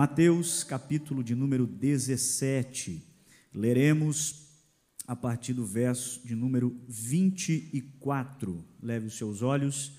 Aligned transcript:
Mateus, 0.00 0.64
capítulo 0.64 1.22
de 1.22 1.34
número 1.34 1.66
17. 1.66 3.06
Leremos 3.52 4.46
a 5.06 5.14
partir 5.14 5.52
do 5.52 5.62
verso 5.62 6.26
de 6.26 6.34
número 6.34 6.74
24. 6.88 8.64
Leve 8.82 9.08
os 9.08 9.18
seus 9.18 9.42
olhos 9.42 9.92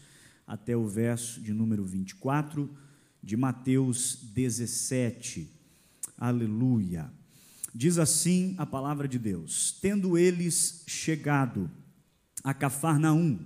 até 0.48 0.76
o 0.76 0.88
verso 0.88 1.40
de 1.40 1.54
número 1.54 1.86
24 1.86 2.68
de 3.22 3.38
Mateus 3.38 4.16
17. 4.34 5.48
Aleluia. 6.18 7.13
Diz 7.72 7.99
assim 7.99 8.55
a 8.58 8.66
palavra 8.66 9.08
de 9.08 9.20
Deus: 9.20 9.77
Tendo 9.84 10.18
eles 10.18 10.84
chegado 10.88 11.70
a 12.44 12.55
Cafarnaum, 12.55 13.38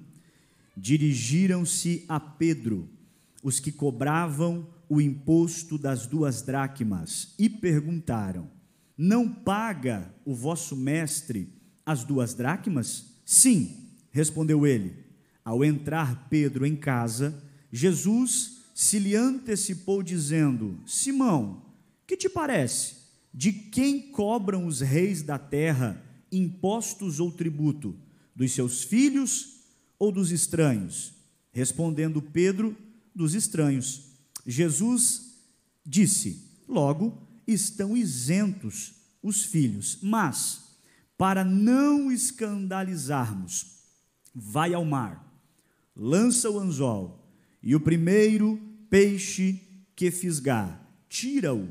dirigiram-se 0.77 2.05
a 2.07 2.17
Pedro, 2.17 2.87
os 3.43 3.59
que 3.59 3.73
cobravam 3.73 4.73
o 4.89 5.01
imposto 5.01 5.77
das 5.77 6.05
duas 6.05 6.41
dracmas, 6.41 7.33
e 7.37 7.49
perguntaram: 7.49 8.49
Não 8.97 9.27
paga 9.27 10.13
o 10.25 10.33
vosso 10.33 10.75
mestre 10.75 11.49
as 11.85 12.03
duas 12.03 12.33
dracmas? 12.33 13.19
Sim, 13.25 13.89
respondeu 14.11 14.65
ele. 14.65 15.05
Ao 15.43 15.63
entrar 15.63 16.27
Pedro 16.29 16.65
em 16.65 16.75
casa, 16.75 17.43
Jesus 17.71 18.63
se 18.73 18.99
lhe 18.99 19.15
antecipou, 19.15 20.03
dizendo: 20.03 20.79
Simão, 20.85 21.65
que 22.05 22.17
te 22.17 22.27
parece? 22.27 23.05
De 23.33 23.51
quem 23.51 24.11
cobram 24.11 24.65
os 24.65 24.81
reis 24.81 25.21
da 25.21 25.37
terra 25.37 26.01
impostos 26.31 27.19
ou 27.19 27.31
tributo? 27.31 27.95
Dos 28.35 28.53
seus 28.53 28.83
filhos 28.83 29.61
ou 29.97 30.11
dos 30.11 30.31
estranhos? 30.31 31.13
Respondendo 31.51 32.21
Pedro, 32.21 32.75
dos 33.13 33.33
estranhos. 33.33 34.14
Jesus 34.45 35.33
disse: 35.85 36.49
Logo, 36.67 37.21
estão 37.47 37.95
isentos 37.95 38.93
os 39.21 39.43
filhos, 39.43 39.97
mas, 40.01 40.77
para 41.17 41.43
não 41.43 42.11
escandalizarmos, 42.11 43.75
vai 44.33 44.73
ao 44.73 44.85
mar, 44.85 45.25
lança 45.95 46.49
o 46.49 46.59
anzol, 46.59 47.27
e 47.61 47.75
o 47.75 47.79
primeiro 47.79 48.59
peixe 48.89 49.61
que 49.95 50.11
fisgar, 50.11 50.87
tira-o, 51.09 51.67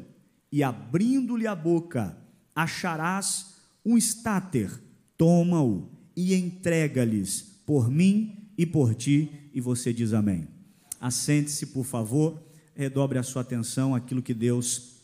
e 0.50 0.62
abrindo-lhe 0.62 1.46
a 1.46 1.54
boca, 1.54 2.16
acharás 2.54 3.54
um 3.84 3.96
estáter, 3.96 4.70
toma-o 5.16 5.90
e 6.16 6.34
entrega-lhes 6.34 7.42
por 7.66 7.90
mim 7.90 8.50
e 8.56 8.64
por 8.64 8.94
ti, 8.94 9.50
e 9.52 9.60
você 9.60 9.92
diz 9.92 10.12
amém. 10.12 10.48
Assente-se, 11.00 11.66
por 11.66 11.84
favor, 11.84 12.42
redobre 12.74 13.18
a 13.18 13.22
sua 13.22 13.42
atenção 13.42 13.94
àquilo 13.94 14.22
que 14.22 14.34
Deus 14.34 14.96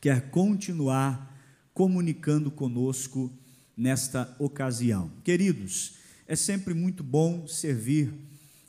quer 0.00 0.30
continuar 0.30 1.32
comunicando 1.72 2.50
conosco 2.50 3.32
nesta 3.76 4.34
ocasião. 4.38 5.10
Queridos, 5.24 5.94
é 6.26 6.36
sempre 6.36 6.74
muito 6.74 7.02
bom 7.02 7.46
servir 7.46 8.12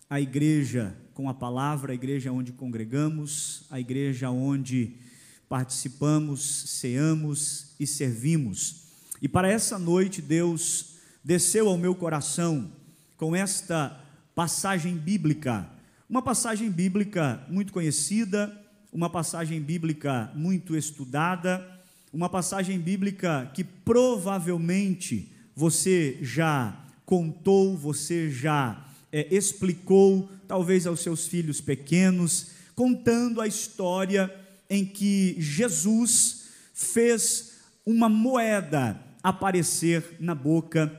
a 0.10 0.22
igreja 0.22 0.96
com 1.14 1.30
a 1.30 1.34
palavra, 1.34 1.92
a 1.92 1.96
igreja 1.96 2.32
onde 2.32 2.52
congregamos, 2.52 3.64
a 3.70 3.80
igreja 3.80 4.30
onde 4.30 4.96
participamos, 5.50 6.42
ceamos 6.68 7.76
e 7.80 7.86
servimos. 7.86 8.84
E 9.22 9.28
para 9.28 9.48
essa 9.48 9.78
noite, 9.78 10.22
Deus 10.22 10.96
desceu 11.24 11.68
ao 11.68 11.78
meu 11.78 11.96
coração 11.96 12.72
com 13.18 13.36
esta 13.36 14.00
passagem 14.36 14.98
bíblica, 14.98 15.70
uma 16.10 16.22
passagem 16.22 16.70
bíblica 16.70 17.44
muito 17.50 17.72
conhecida, 17.74 18.56
uma 18.92 19.10
passagem 19.10 19.60
bíblica 19.60 20.32
muito 20.36 20.76
estudada, 20.76 21.68
uma 22.12 22.30
passagem 22.30 22.80
bíblica 22.80 23.52
que 23.54 23.64
provavelmente 23.64 25.32
você 25.56 26.18
já 26.22 26.80
contou, 27.06 27.76
você 27.76 28.30
já 28.30 28.86
é, 29.12 29.28
explicou, 29.36 30.30
talvez 30.48 30.86
aos 30.86 31.00
seus 31.00 31.28
filhos 31.28 31.60
pequenos, 31.60 32.48
contando 32.76 33.42
a 33.42 33.48
história 33.48 34.34
em 34.70 34.86
que 34.86 35.36
Jesus 35.40 36.50
fez 36.74 37.54
uma 37.86 38.10
moeda 38.10 39.00
aparecer 39.22 40.18
na 40.20 40.36
boca 40.36 40.92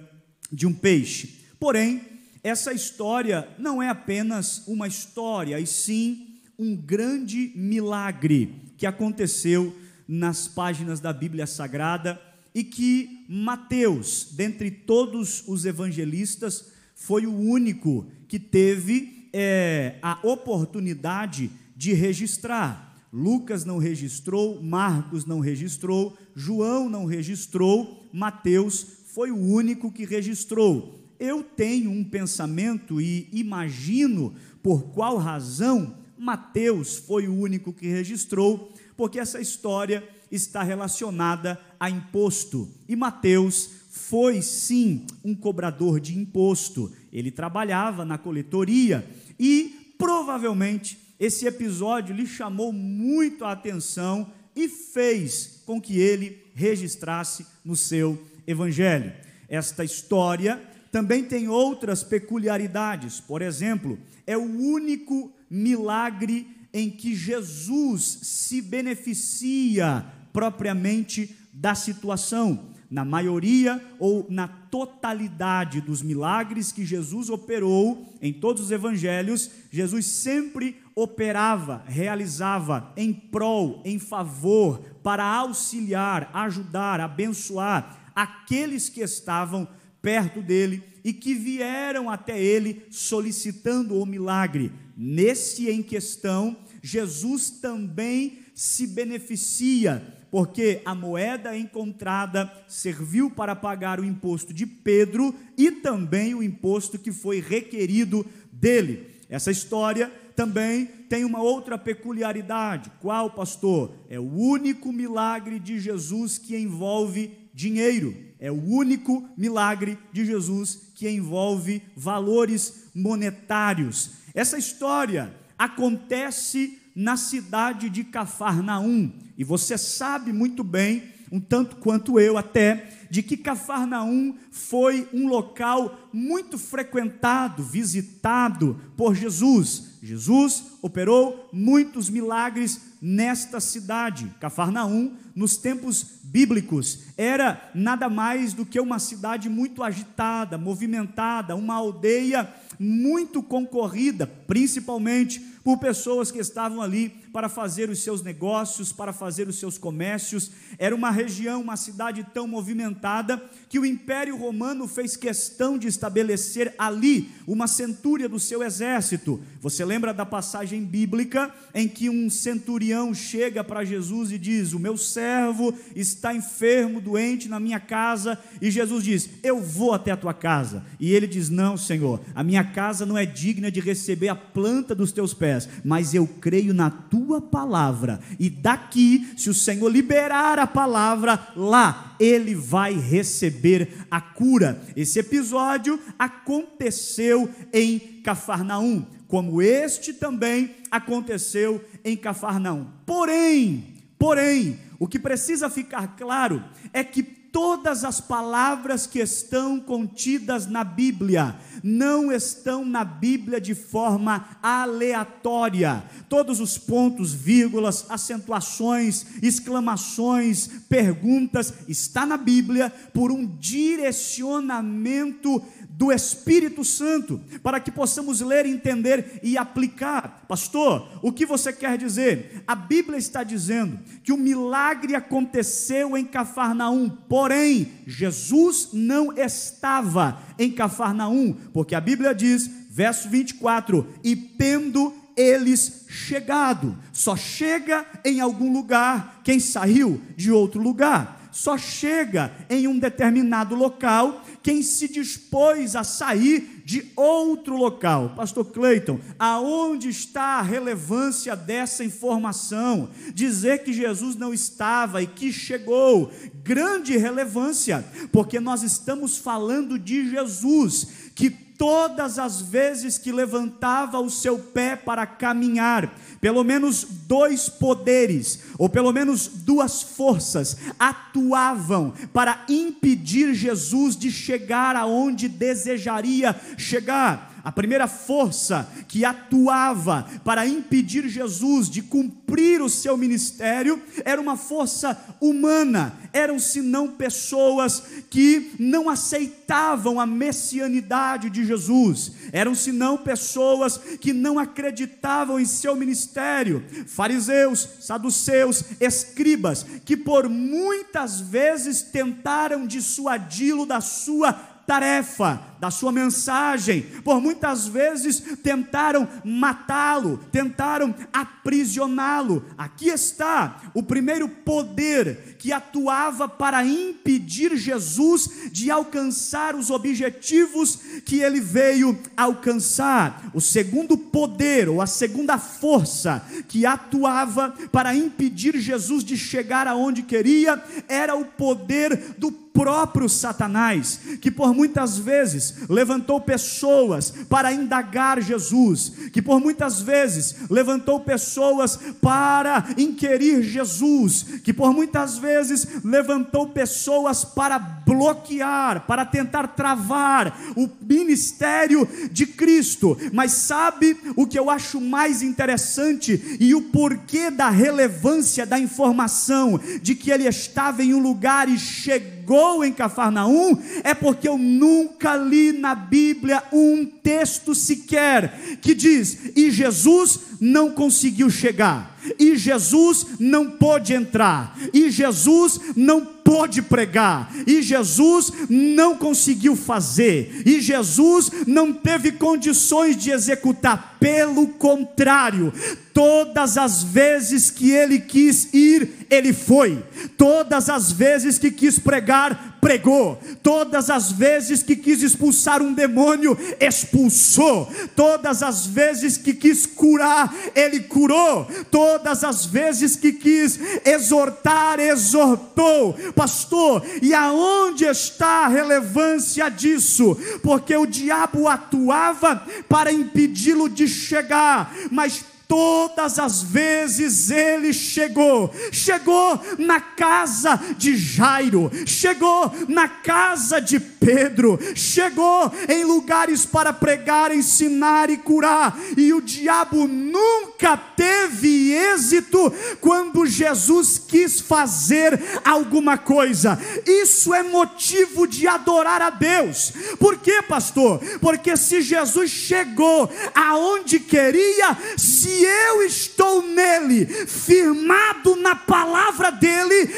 de 0.51 0.67
um 0.67 0.73
peixe. 0.73 1.45
Porém, 1.59 2.14
essa 2.45 2.75
história 2.75 3.49
não 3.59 3.83
é 3.83 3.89
apenas 3.89 4.63
uma 4.69 4.87
história, 4.87 5.59
e 5.59 5.67
sim 5.67 6.37
um 6.59 6.77
grande 6.77 7.51
milagre 7.57 8.55
que 8.77 8.87
aconteceu 8.87 9.75
nas 10.07 10.47
páginas 10.47 11.01
da 11.01 11.11
Bíblia 11.11 11.47
Sagrada 11.47 12.21
e 12.55 12.63
que 12.63 13.25
Mateus, 13.31 14.29
dentre 14.33 14.71
todos 14.71 15.43
os 15.49 15.65
evangelistas, 15.65 16.71
foi 16.95 17.25
o 17.25 17.35
único 17.35 18.07
que 18.29 18.39
teve 18.39 19.31
é, 19.33 19.97
a 20.03 20.19
oportunidade 20.23 21.51
de 21.75 21.95
registrar. 21.95 23.09
Lucas 23.11 23.65
não 23.65 23.79
registrou, 23.79 24.63
Marcos 24.63 25.25
não 25.25 25.41
registrou, 25.41 26.15
João 26.37 26.91
não 26.91 27.07
registrou, 27.07 28.07
Mateus 28.13 28.87
foi 29.07 29.31
o 29.31 29.39
único 29.39 29.91
que 29.91 30.05
registrou. 30.05 31.04
Eu 31.19 31.43
tenho 31.43 31.91
um 31.91 32.05
pensamento 32.05 33.01
e 33.01 33.29
imagino 33.33 34.35
por 34.63 34.85
qual 34.93 35.17
razão 35.17 35.97
Mateus 36.19 36.97
foi 36.97 37.29
o 37.29 37.35
único 37.35 37.73
que 37.73 37.87
registrou, 37.87 38.73
porque 38.97 39.19
essa 39.19 39.41
história 39.41 40.03
está 40.31 40.63
relacionada 40.63 41.61
a 41.79 41.91
imposto. 41.91 42.69
E 42.89 42.97
Mateus 42.97 43.71
foi 43.91 44.43
sim 44.43 45.07
um 45.25 45.35
cobrador 45.35 46.01
de 46.01 46.19
imposto. 46.19 46.93
Ele 47.13 47.31
trabalhava 47.31 48.05
na 48.05 48.19
coletoria 48.19 49.07
e 49.39 49.95
provavelmente 49.99 50.99
esse 51.19 51.47
episódio 51.47 52.15
lhe 52.15 52.27
chamou 52.27 52.73
muito 52.73 53.45
a 53.45 53.53
atenção 53.53 54.33
e 54.57 54.69
fez 54.69 55.63
com 55.65 55.81
que 55.81 55.99
ele 55.99 56.43
registrasse 56.55 57.47
no 57.65 57.77
seu 57.77 58.21
evangelho. 58.47 59.13
Esta 59.49 59.85
história 59.85 60.61
também 60.95 61.25
tem 61.25 61.49
outras 61.49 62.05
peculiaridades. 62.05 63.19
Por 63.19 63.43
exemplo, 63.43 63.99
é 64.25 64.37
o 64.37 64.43
único 64.43 65.33
milagre 65.51 66.47
em 66.73 66.89
que 66.89 67.17
Jesus 67.17 68.21
se 68.23 68.63
beneficia 68.63 70.07
propriamente 70.33 71.37
da 71.53 71.75
situação. 71.75 72.73
Na 72.89 73.05
maioria 73.05 73.85
ou 73.99 74.25
na 74.31 74.47
totalidade 74.47 75.81
dos 75.81 76.01
milagres 76.01 76.71
que 76.71 76.87
Jesus 76.87 77.29
operou 77.29 78.15
em 78.23 78.33
todos 78.33 78.63
os 78.63 78.71
evangelhos, 78.71 79.51
Jesus 79.73 80.07
sempre 80.07 80.77
operava, 80.95 81.83
realizava 81.89 82.93
em 82.97 83.13
prol, 83.13 83.83
em 83.85 83.99
favor, 83.99 84.79
para 85.03 85.25
auxiliar, 85.25 86.31
ajudar, 86.33 87.01
abençoar 87.01 88.13
aqueles 88.15 88.89
que 88.89 89.01
estavam 89.01 89.67
perto 90.05 90.43
dele 90.43 90.83
e 91.03 91.15
que 91.15 91.35
vieram 91.35 92.11
até 92.11 92.39
ele 92.39 92.83
solicitando 92.91 93.99
o 93.99 94.05
milagre. 94.05 94.71
Nesse 94.95 95.71
em 95.71 95.83
questão, 95.83 96.59
Jesus 96.83 97.49
também 97.49 98.41
se 98.55 98.87
beneficia, 98.87 100.07
porque 100.31 100.83
a 100.85 100.95
moeda 100.95 101.57
encontrada 101.57 102.53
serviu 102.69 103.31
para 103.31 103.57
pagar 103.57 103.99
o 103.99 104.05
imposto 104.05 104.53
de 104.53 104.67
Pedro 104.67 105.35
e 105.57 105.71
também 105.71 106.35
o 106.35 106.43
imposto 106.43 106.99
que 106.99 107.11
foi 107.11 107.41
requerido 107.41 108.27
dele. 108.53 109.07
Essa 109.31 109.51
história 109.51 110.13
também 110.37 110.85
tem 111.09 111.25
uma 111.25 111.41
outra 111.41 111.79
peculiaridade. 111.79 112.93
Qual, 113.01 113.31
pastor? 113.31 113.95
É 114.11 114.21
o 114.21 114.31
único 114.31 114.93
milagre 114.93 115.59
de 115.59 115.79
Jesus 115.79 116.37
que 116.37 116.55
envolve 116.57 117.44
dinheiro. 117.55 118.15
É 118.39 118.51
o 118.51 118.63
único 118.63 119.29
milagre 119.37 119.97
de 120.13 120.25
Jesus 120.25 120.91
que 120.95 121.09
envolve 121.09 121.83
valores 121.97 122.91
monetários. 122.95 124.11
Essa 124.35 124.59
história 124.59 125.35
acontece 125.57 126.79
na 126.95 127.17
cidade 127.17 127.89
de 127.89 128.05
Cafarnaum, 128.05 129.13
e 129.37 129.43
você 129.43 129.77
sabe 129.77 130.33
muito 130.33 130.63
bem, 130.63 131.15
um 131.33 131.41
tanto 131.41 131.77
quanto 131.77 132.21
eu 132.21 132.39
até, 132.39 132.89
de 133.11 133.23
que 133.23 133.37
Cafarnaum 133.37 134.35
foi 134.51 135.09
um 135.13 135.27
local 135.27 136.09
muito 136.13 136.59
frequentado, 136.59 137.63
visitado 137.63 138.81
por 138.97 139.15
Jesus. 139.15 139.99
Jesus 140.03 140.65
operou 140.83 141.49
muitos 141.53 142.09
milagres 142.11 142.81
nesta 143.01 143.59
cidade. 143.59 144.33
Cafarnaum, 144.41 145.17
nos 145.35 145.57
tempos 145.57 146.21
bíblicos, 146.35 146.99
era 147.17 147.71
nada 147.73 148.09
mais 148.09 148.53
do 148.53 148.67
que 148.67 148.81
uma 148.81 148.99
cidade 148.99 149.49
muito 149.49 149.85
agitada, 149.85 150.59
movimentada, 150.59 151.55
uma 151.55 151.77
aldeia 151.77 152.53
muito 152.77 153.41
concorrida, 153.41 154.27
principalmente 154.27 155.39
por 155.63 155.79
pessoas 155.79 156.33
que 156.33 156.41
estavam 156.41 156.83
ali 156.83 157.24
para 157.35 157.49
fazer 157.49 157.91
os 157.91 158.01
seus 158.01 158.23
negócios, 158.23 158.93
para 158.93 159.13
fazer 159.13 159.49
os 159.49 159.59
seus 159.59 159.77
comércios. 159.77 160.53
Era 160.79 160.95
uma 160.95 161.11
região, 161.11 161.61
uma 161.61 161.77
cidade 161.77 162.25
tão 162.33 162.47
movimentada 162.47 163.43
que 163.69 163.77
o 163.77 163.85
Império 163.85 164.37
Romano 164.37 164.87
fez 164.87 165.17
questão 165.17 165.77
de 165.77 165.89
estabelecer 165.89 166.73
ali 166.79 167.29
uma 167.45 167.67
centúria 167.67 168.29
do 168.29 168.39
seu 168.39 168.63
exército. 168.63 169.43
Você 169.61 169.85
lembra 169.85 170.15
da 170.15 170.25
passagem 170.25 170.85
bíblica 170.85 171.53
em 171.75 171.89
que 171.89 172.09
um 172.09 172.31
centurião 172.31 173.13
chega 173.13 173.65
para 173.65 173.85
Jesus 173.85 174.31
e 174.31 174.39
diz: 174.39 174.73
O 174.73 174.79
meu 174.79 174.97
servo 174.97 175.75
está 175.97 176.33
enfermo, 176.33 177.01
doente 177.01 177.49
na 177.49 177.59
minha 177.59 177.81
casa, 177.81 178.39
e 178.63 178.71
Jesus 178.71 179.03
diz: 179.03 179.29
Eu 179.43 179.61
vou 179.61 179.93
até 179.93 180.13
a 180.13 180.17
tua 180.17 180.33
casa. 180.33 180.85
E 181.01 181.13
ele 181.13 181.27
diz: 181.27 181.51
Não, 181.51 181.77
Senhor, 181.77 182.21
a 182.33 182.45
minha 182.45 182.63
casa 182.63 183.05
não 183.05 183.19
é 183.19 183.27
digna 183.27 183.73
de 183.73 183.81
receber 183.81 184.29
a 184.29 184.37
planta 184.37 184.95
dos 184.95 185.11
teus 185.11 185.35
pés, 185.35 185.69
mas 185.85 186.15
eu 186.15 186.29
creio 186.29 186.73
na 186.73 186.91
tua 186.91 187.24
palavra, 187.41 188.21
e 188.39 188.49
daqui, 188.49 189.33
se 189.37 189.51
o 189.51 189.55
Senhor 189.55 189.89
liberar 189.89 190.59
a 190.59 190.67
palavra, 190.67 191.49
lá 191.57 192.17
ele 192.19 192.55
vai 192.55 192.95
receber 192.95 194.07
a 194.11 194.21
cura. 194.21 194.81
Esse 194.97 195.19
episódio 195.19 195.99
aconteceu 196.19 197.51
em 197.73 197.99
Cafarnaum, 198.23 199.07
como 199.27 199.61
este 199.61 200.13
também 200.13 200.75
aconteceu 200.91 201.85
em 202.05 202.17
Cafarnaum. 202.17 202.87
Porém, 203.05 203.95
porém, 204.19 204.79
o 204.99 205.09
que 205.09 205.19
precisa 205.19 205.69
ficar 205.69 206.17
claro 206.17 206.63
é 206.93 207.03
que 207.03 207.44
todas 207.55 208.05
as 208.05 208.21
palavras 208.21 209.07
que 209.07 209.21
estão 209.21 209.79
contidas 209.79 210.67
na 210.67 210.83
Bíblia 210.83 211.55
não 211.85 212.33
estão 212.33 212.85
na 212.85 213.05
Bíblia 213.05 213.61
de 213.61 213.77
forma 213.77 214.59
aleatória. 214.61 216.03
Todos 216.29 216.59
os 216.59 216.77
pontos, 216.77 217.33
vírgulas, 217.33 218.07
acentuações, 218.09 219.25
exclamações, 219.41 220.69
perguntas, 220.89 221.73
está 221.87 222.27
na 222.27 222.37
Bíblia 222.37 222.93
por 223.13 223.31
um 223.31 223.47
direcionamento 223.47 225.63
do 225.97 226.11
Espírito 226.11 226.85
Santo, 226.85 227.41
para 227.63 227.79
que 227.79 227.91
possamos 227.91 228.41
ler, 228.41 228.67
entender 228.67 229.39
e 229.43 229.57
aplicar. 229.57 230.45
Pastor, 230.49 231.09
o 231.23 231.33
que 231.33 231.47
você 231.47 231.73
quer 231.73 231.97
dizer? 231.97 232.65
A 232.67 232.75
Bíblia 232.75 233.17
está 233.17 233.45
dizendo 233.45 234.01
que 234.25 234.33
o 234.33 234.37
milagre 234.37 235.15
aconteceu 235.15 236.17
em 236.17 236.25
Cafarnaum, 236.25 237.09
porém, 237.09 237.93
Jesus 238.07 238.89
não 238.93 239.33
estava 239.33 240.41
em 240.59 240.71
Cafarnaum, 240.71 241.55
porque 241.73 241.95
a 241.95 242.01
Bíblia 242.01 242.35
diz, 242.35 242.69
verso 242.91 243.29
24: 243.29 244.07
e 244.25 244.35
tendo 244.35 245.15
eles 245.37 246.07
chegado, 246.09 246.97
só 247.13 247.37
chega 247.37 248.05
em 248.25 248.41
algum 248.41 248.73
lugar 248.73 249.41
quem 249.45 249.61
saiu 249.61 250.21
de 250.37 250.51
outro 250.51 250.83
lugar 250.83 251.45
só 251.55 251.79
chega 251.79 252.53
em 252.69 252.89
um 252.89 252.99
determinado 252.99 253.77
local 253.77 254.44
quem 254.65 254.83
se 254.83 255.07
dispôs 255.09 255.95
a 255.95 256.03
sair 256.03 256.83
de 256.87 257.13
outro 257.15 257.77
local. 257.77 258.33
Pastor 258.35 258.65
Cleiton, 258.65 259.21
aonde 259.39 260.09
está 260.09 260.59
a 260.59 260.63
relevância 260.63 261.55
dessa 261.55 262.03
informação? 262.03 263.11
Dizer 263.35 263.85
que 263.85 263.93
Jesus 263.93 264.37
não 264.37 264.55
estava 264.55 265.23
e 265.23 265.27
que 265.27 265.53
chegou, 265.53 266.33
grande 266.65 267.15
relevância, 267.15 268.03
porque 268.33 268.59
nós 268.59 268.83
estamos 268.83 269.37
falando 269.37 269.99
de 269.99 270.31
Jesus, 270.31 271.09
que 271.35 271.64
todas 271.79 272.39
as 272.39 272.61
vezes 272.61 273.19
que 273.19 273.33
levantava 273.33 274.19
o 274.19 274.31
seu 274.31 274.59
pé 274.59 274.97
para 274.97 275.27
caminhar, 275.27 276.15
pelo 276.41 276.63
menos 276.63 277.05
dois 277.05 277.69
poderes, 277.69 278.61
ou 278.79 278.89
pelo 278.89 279.13
menos 279.13 279.49
duas 279.49 280.03
forças, 280.03 280.77
atuavam 280.99 282.13
para 282.33 282.65
impedir 282.69 283.55
Jesus 283.55 284.17
de 284.17 284.31
chegar 284.31 284.97
aonde 284.97 285.49
desejaria 285.49 286.55
chegar. 286.77 287.54
A 287.65 287.73
primeira 287.73 288.07
força 288.07 288.87
que 289.09 289.25
atuava 289.25 290.29
para 290.45 290.67
impedir 290.67 291.27
Jesus 291.29 291.89
de 291.89 292.03
cumprir 292.03 292.83
o 292.83 292.91
seu 292.91 293.17
ministério 293.17 294.03
era 294.23 294.39
uma 294.39 294.55
força 294.55 295.19
humana, 295.41 296.15
eram 296.31 296.59
senão 296.59 297.09
pessoas 297.09 298.03
que 298.29 298.73
não 298.79 299.09
aceitavam 299.09 300.21
a 300.21 300.27
messianidade 300.27 301.49
de 301.49 301.65
Jesus, 301.65 302.33
eram 302.53 302.75
senão 302.75 303.17
pessoas 303.17 303.97
que 304.21 304.35
não 304.35 304.59
acreditavam 304.59 305.59
em 305.59 305.65
seu 305.65 305.97
ministério, 305.97 306.85
fariseus, 307.07 307.89
saduceus, 308.01 308.85
escribas, 309.01 309.87
que 310.05 310.19
por 310.19 310.51
muitas 310.51 311.41
vezes 311.41 312.03
tentaram 312.03 312.87
dissuadi-lo 312.87 313.87
da 313.87 314.03
sua 314.03 314.74
tarefa, 314.87 315.75
da 315.85 315.91
sua 315.91 316.11
mensagem, 316.11 317.03
por 317.23 317.43
muitas 317.43 317.87
vezes 317.87 318.43
tentaram 318.63 319.29
matá-lo, 319.45 320.39
tentaram 320.51 321.15
aprisioná-lo. 321.31 322.65
Aqui 322.79 323.09
está 323.09 323.83
o 323.93 324.03
primeiro 324.03 324.49
poder 324.49 325.57
que 325.59 325.75
atuava 325.75 326.49
para 326.49 326.83
impedir 326.87 327.77
Jesus 327.77 328.71
de 328.73 328.91
alcançar 328.91 329.75
os 329.75 329.91
objetivos 329.91 330.99
que 331.27 331.41
ele 331.41 331.61
veio 331.61 332.19
alcançar. 332.35 333.51
O 333.53 333.61
segundo 333.61 334.17
poder, 334.17 334.89
ou 334.89 335.03
a 335.03 335.07
segunda 335.07 335.59
força 335.59 336.43
que 336.67 336.87
atuava 336.87 337.75
para 337.93 338.15
impedir 338.15 338.79
Jesus 338.79 339.23
de 339.23 339.37
chegar 339.37 339.87
aonde 339.87 340.23
queria, 340.23 340.83
era 341.09 341.37
o 341.37 341.45
poder 341.45 342.35
do 342.39 342.64
próprio 342.75 343.29
Satanás, 343.29 344.19
que 344.41 344.51
por 344.51 344.75
muitas 344.75 345.17
vezes 345.17 345.75
levantou 345.89 346.41
pessoas 346.41 347.33
para 347.49 347.73
indagar 347.73 348.43
Jesus, 348.43 349.13
que 349.33 349.41
por 349.41 349.61
muitas 349.61 350.03
vezes 350.03 350.57
levantou 350.69 351.21
pessoas 351.21 351.97
para 352.21 352.85
inquirir 352.99 353.63
Jesus, 353.63 354.45
que 354.65 354.73
por 354.73 354.93
muitas 354.93 355.39
vezes 355.39 355.87
levantou 356.03 356.67
pessoas 356.67 357.45
para 357.45 357.79
bloquear, 357.79 359.07
para 359.07 359.25
tentar 359.25 359.69
travar 359.69 360.59
o 360.77 360.91
ministério 361.01 362.09
de 362.33 362.45
Cristo. 362.45 363.17
Mas 363.33 363.53
sabe 363.53 364.17
o 364.35 364.49
que 364.49 364.59
eu 364.59 364.69
acho 364.69 365.01
mais 365.01 365.43
interessante 365.43 366.59
e 366.59 366.75
o 366.75 366.83
porquê 366.83 367.53
da 367.53 367.71
relevância 367.71 368.67
da 368.67 368.81
informação 368.81 369.81
de 370.03 370.17
que 370.17 370.33
ele 370.33 370.49
estava 370.49 371.05
em 371.05 371.15
um 371.15 371.21
lugar 371.21 371.69
e 371.69 371.79
chegou 371.79 372.35
chegou 372.45 372.85
em 372.85 372.93
Cafarnaum 372.93 373.79
é 374.03 374.13
porque 374.13 374.47
eu 374.47 374.59
nunca 374.59 375.35
li 375.35 375.73
na 375.73 375.95
Bíblia 375.95 376.63
um 376.71 377.07
texto 377.07 377.75
sequer 377.75 378.77
que 378.83 378.95
diz: 378.95 379.57
e 379.57 379.71
Jesus 379.71 380.41
não 380.61 380.91
conseguiu 380.91 381.51
chegar, 381.51 382.17
e 382.39 382.57
Jesus 382.57 383.27
não 383.39 383.71
pôde 383.71 384.15
entrar, 384.15 384.77
e 384.93 385.11
Jesus 385.11 385.81
não 385.97 386.25
pôde 386.25 386.83
pregar, 386.83 387.51
e 387.67 387.83
Jesus 387.83 388.53
não 388.69 389.17
conseguiu 389.17 389.75
fazer, 389.75 390.63
e 390.67 390.81
Jesus 390.81 391.51
não 391.67 391.93
teve 391.93 392.33
condições 392.33 393.17
de 393.17 393.31
executar, 393.31 394.17
pelo 394.21 394.69
contrário, 394.69 395.73
todas 396.15 396.79
as 396.79 397.03
vezes 397.03 397.71
que 397.71 397.91
ele 397.91 398.21
quis 398.21 398.73
ir, 398.73 399.27
ele 399.29 399.53
foi, 399.53 400.03
todas 400.37 400.89
as 400.89 401.11
vezes 401.11 401.59
que 401.59 401.71
quis 401.71 401.99
pregar, 401.99 402.74
pregou, 402.85 403.39
todas 403.63 404.11
as 404.11 404.31
vezes 404.31 404.83
que 404.83 404.95
quis 404.95 405.23
expulsar 405.23 405.81
um 405.81 405.95
demônio, 405.95 406.55
expulsou, 406.79 407.91
todas 408.15 408.63
as 408.63 408.85
vezes 408.85 409.39
que 409.39 409.55
quis 409.55 409.87
curar, 409.87 410.55
ele 410.75 411.01
curou, 411.01 411.67
todas 411.91 412.45
as 412.45 412.67
vezes 412.67 413.17
que 413.17 413.33
quis 413.33 413.81
exortar, 414.05 415.01
exortou, 415.01 416.13
pastor, 416.35 417.03
e 417.23 417.33
aonde 417.33 418.05
está 418.05 418.67
a 418.67 418.69
relevância 418.69 419.71
disso? 419.71 420.37
Porque 420.63 420.95
o 420.95 421.07
diabo 421.07 421.67
atuava 421.67 422.67
para 422.87 423.11
impedi-lo 423.11 423.89
de 423.89 424.07
chegar, 424.07 424.95
mas 425.11 425.43
todas 425.75 426.39
as 426.39 426.63
vezes 426.63 427.51
ele 427.51 427.93
chegou, 427.93 428.73
chegou 428.93 429.61
na 429.77 429.99
casa 429.99 430.79
de 430.97 431.17
Jairo, 431.17 431.91
chegou 432.07 432.73
na 432.87 433.09
casa 433.09 433.81
de 433.81 433.99
Pedro 434.25 434.79
chegou 434.95 435.71
em 435.87 436.03
lugares 436.03 436.65
para 436.65 436.95
pregar, 436.95 437.55
ensinar 437.55 438.31
e 438.31 438.39
curar, 438.39 438.99
e 439.19 439.35
o 439.35 439.41
diabo 439.43 440.09
nunca 440.09 440.97
teve 440.97 441.93
êxito 441.93 442.73
quando 443.01 443.45
Jesus 443.45 444.19
quis 444.19 444.61
fazer 444.61 445.39
alguma 445.63 446.17
coisa. 446.17 446.79
Isso 447.07 447.53
é 447.53 447.63
motivo 447.63 448.47
de 448.47 448.67
adorar 448.67 449.21
a 449.21 449.29
Deus. 449.29 449.93
Por 450.19 450.39
quê, 450.39 450.63
pastor? 450.63 451.21
Porque 451.41 451.77
se 451.77 452.01
Jesus 452.01 452.51
chegou 452.51 453.31
aonde 453.55 454.19
queria, 454.21 454.97
se 455.19 455.51
eu 455.65 456.03
estou 456.03 456.63
nele, 456.63 457.27
firmado 457.27 458.57
na 458.57 458.75
palavra 458.75 459.51
dele, 459.51 460.11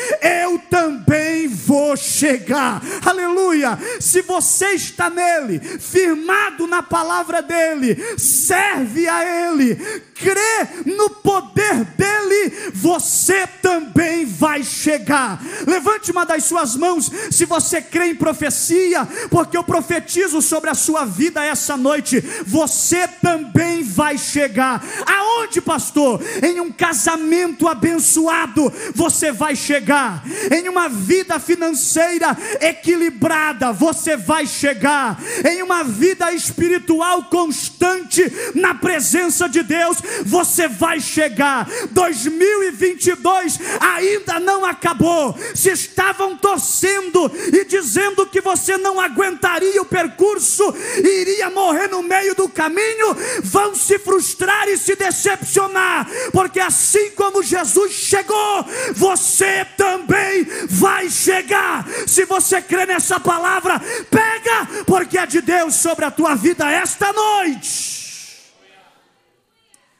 eu 0.42 0.58
também 0.70 1.48
vou 1.48 1.96
chegar. 1.96 2.80
Aleluia! 3.04 3.76
Se 4.00 4.22
você 4.22 4.72
está 4.72 5.10
nele, 5.10 5.58
firmado 5.60 6.66
na 6.66 6.82
palavra 6.82 7.42
dele, 7.42 7.96
serve 8.18 9.08
a 9.08 9.48
ele, 9.48 9.74
crê 10.14 10.68
no 10.86 11.10
poder 11.10 11.84
dele, 11.96 12.72
você 12.74 13.46
também 13.62 14.24
vai 14.24 14.62
chegar. 14.62 15.40
Levante 15.66 16.10
uma 16.10 16.24
das 16.24 16.44
suas 16.44 16.76
mãos 16.76 17.10
se 17.30 17.44
você 17.44 17.80
crê 17.80 18.10
em 18.10 18.14
profecia, 18.14 19.06
porque 19.30 19.56
eu 19.56 19.64
profetizo 19.64 20.40
sobre 20.40 20.70
a 20.70 20.74
sua 20.74 21.04
vida 21.04 21.44
essa 21.44 21.76
noite. 21.76 22.20
Você 22.46 23.06
também 23.08 23.82
vai 23.82 24.18
chegar. 24.18 24.82
Aonde, 25.06 25.60
pastor? 25.60 26.20
Em 26.42 26.60
um 26.60 26.72
casamento 26.72 27.68
abençoado, 27.68 28.72
você 28.94 29.32
vai 29.32 29.54
chegar. 29.54 30.24
Em 30.50 30.68
uma 30.68 30.88
vida 30.88 31.38
financeira 31.38 32.36
equilibrada, 32.60 33.72
você 33.72 33.85
vai 34.16 34.46
chegar. 34.46 35.18
Em 35.44 35.62
uma 35.62 35.84
vida 35.84 36.32
espiritual 36.32 37.24
constante 37.24 38.22
na 38.54 38.74
presença 38.74 39.48
de 39.48 39.62
Deus, 39.62 39.98
você 40.24 40.68
vai 40.68 41.00
chegar. 41.00 41.68
2022 41.90 43.58
ainda 43.80 44.40
não 44.40 44.64
acabou. 44.64 45.36
Se 45.54 45.70
estavam 45.70 46.36
torcendo 46.36 47.30
e 47.52 47.64
dizendo 47.64 48.26
que 48.26 48.40
você 48.40 48.76
não 48.76 49.00
aguentaria 49.00 49.80
o 49.80 49.86
percurso, 49.86 50.74
iria 50.98 51.50
morrer 51.50 51.88
no 51.88 52.02
meio 52.02 52.34
do 52.34 52.48
caminho, 52.48 53.16
vão 53.42 53.74
se 53.74 53.98
frustrar 53.98 54.68
e 54.68 54.78
se 54.78 54.94
decepcionar, 54.96 56.08
porque 56.32 56.60
assim 56.60 57.10
como 57.10 57.42
Jesus 57.42 57.92
chegou, 57.92 58.64
você 58.94 59.66
também 59.76 60.46
vai 60.68 61.08
chegar. 61.08 61.86
Se 62.06 62.24
você 62.24 62.60
crê 62.60 62.86
nessa 62.86 63.18
palavra, 63.18 63.75
pega, 64.10 64.84
porque 64.86 65.18
é 65.18 65.26
de 65.26 65.40
Deus 65.40 65.74
sobre 65.74 66.04
a 66.04 66.10
tua 66.10 66.34
vida 66.34 66.70
esta 66.70 67.12
noite. 67.12 67.96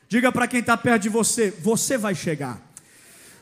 Diga 0.09 0.31
para 0.31 0.47
quem 0.47 0.61
está 0.61 0.77
perto 0.77 1.03
de 1.03 1.09
você: 1.09 1.51
você 1.51 1.99
vai 1.99 2.15
chegar. 2.15 2.61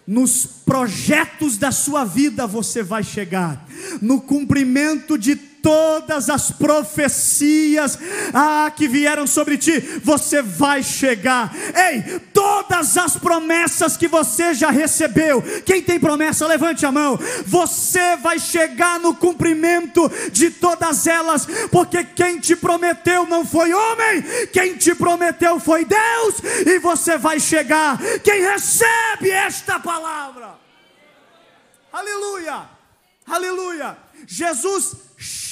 Nos 0.06 0.44
projetos 0.44 1.56
da 1.56 1.72
sua 1.72 2.04
vida 2.04 2.46
você 2.46 2.82
vai 2.82 3.02
chegar, 3.02 3.66
no 4.02 4.20
cumprimento 4.20 5.16
de 5.16 5.53
todas 5.64 6.28
as 6.28 6.50
profecias 6.50 7.98
ah, 8.34 8.70
que 8.76 8.86
vieram 8.86 9.26
sobre 9.26 9.56
ti, 9.56 9.80
você 10.02 10.42
vai 10.42 10.82
chegar. 10.82 11.50
Ei, 11.74 12.20
todas 12.34 12.98
as 12.98 13.16
promessas 13.16 13.96
que 13.96 14.06
você 14.06 14.52
já 14.52 14.70
recebeu, 14.70 15.42
quem 15.64 15.80
tem 15.80 15.98
promessa, 15.98 16.46
levante 16.46 16.84
a 16.84 16.92
mão. 16.92 17.18
Você 17.46 18.14
vai 18.16 18.38
chegar 18.38 19.00
no 19.00 19.14
cumprimento 19.14 20.12
de 20.30 20.50
todas 20.50 21.06
elas, 21.06 21.46
porque 21.70 22.04
quem 22.04 22.38
te 22.38 22.54
prometeu 22.54 23.26
não 23.26 23.46
foi 23.46 23.72
homem, 23.72 24.22
quem 24.52 24.76
te 24.76 24.94
prometeu 24.94 25.58
foi 25.58 25.86
Deus, 25.86 26.34
e 26.66 26.78
você 26.78 27.16
vai 27.16 27.40
chegar. 27.40 27.98
Quem 28.22 28.42
recebe 28.42 29.30
esta 29.30 29.80
palavra, 29.80 30.56
aleluia, 31.90 32.68
aleluia. 33.26 33.96
Jesus 34.26 34.94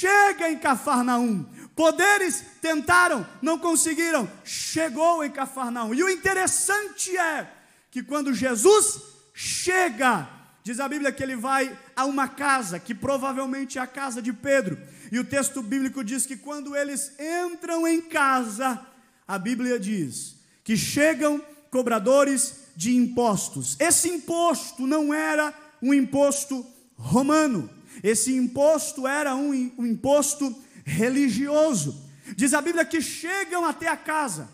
chega 0.03 0.51
em 0.51 0.57
Cafarnaum. 0.57 1.45
Poderes 1.73 2.43
tentaram, 2.61 3.25
não 3.41 3.57
conseguiram, 3.57 4.29
chegou 4.43 5.23
em 5.23 5.31
Cafarnaum. 5.31 5.93
E 5.93 6.03
o 6.03 6.09
interessante 6.09 7.17
é 7.17 7.49
que 7.89 8.03
quando 8.03 8.33
Jesus 8.33 9.01
chega, 9.33 10.27
diz 10.61 10.79
a 10.81 10.89
Bíblia 10.89 11.11
que 11.11 11.23
ele 11.23 11.37
vai 11.37 11.75
a 11.95 12.03
uma 12.03 12.27
casa, 12.27 12.79
que 12.79 12.93
provavelmente 12.93 13.77
é 13.77 13.81
a 13.81 13.87
casa 13.87 14.21
de 14.21 14.33
Pedro. 14.33 14.77
E 15.09 15.17
o 15.19 15.23
texto 15.23 15.61
bíblico 15.61 16.03
diz 16.03 16.25
que 16.25 16.35
quando 16.35 16.75
eles 16.75 17.13
entram 17.17 17.87
em 17.87 18.01
casa, 18.01 18.79
a 19.25 19.37
Bíblia 19.37 19.79
diz 19.79 20.35
que 20.65 20.75
chegam 20.75 21.41
cobradores 21.71 22.55
de 22.75 22.95
impostos. 22.95 23.77
Esse 23.79 24.09
imposto 24.09 24.85
não 24.85 25.13
era 25.13 25.53
um 25.81 25.93
imposto 25.93 26.65
romano, 26.97 27.69
esse 28.01 28.33
imposto 28.35 29.07
era 29.07 29.35
um, 29.35 29.71
um 29.77 29.85
imposto 29.85 30.55
religioso. 30.85 32.09
Diz 32.35 32.53
a 32.53 32.61
Bíblia 32.61 32.85
que 32.85 33.01
chegam 33.01 33.65
até 33.65 33.87
a 33.87 33.97
casa. 33.97 34.49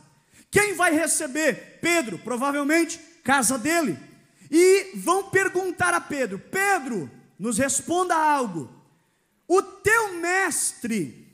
Quem 0.52 0.74
vai 0.74 0.94
receber? 0.94 1.80
Pedro, 1.82 2.18
provavelmente 2.20 3.00
casa 3.24 3.58
dele. 3.58 3.98
E 4.50 4.92
vão 4.96 5.30
perguntar 5.30 5.94
a 5.94 6.02
Pedro: 6.02 6.40
Pedro, 6.40 7.10
nos 7.38 7.58
responda 7.58 8.16
algo. 8.16 8.70
O 9.48 9.62
teu 9.62 10.16
mestre 10.16 11.28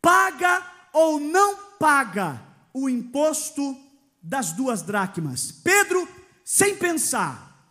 paga 0.00 0.66
ou 0.92 1.18
não 1.18 1.56
paga 1.78 2.42
o 2.72 2.88
imposto 2.88 3.76
das 4.22 4.52
duas 4.52 4.82
dracmas? 4.82 5.50
Pedro, 5.50 6.08
sem 6.44 6.76
pensar, 6.76 7.66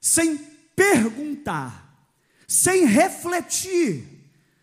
sem 0.00 0.36
perguntar, 0.74 1.85
sem 2.46 2.84
refletir, 2.84 4.04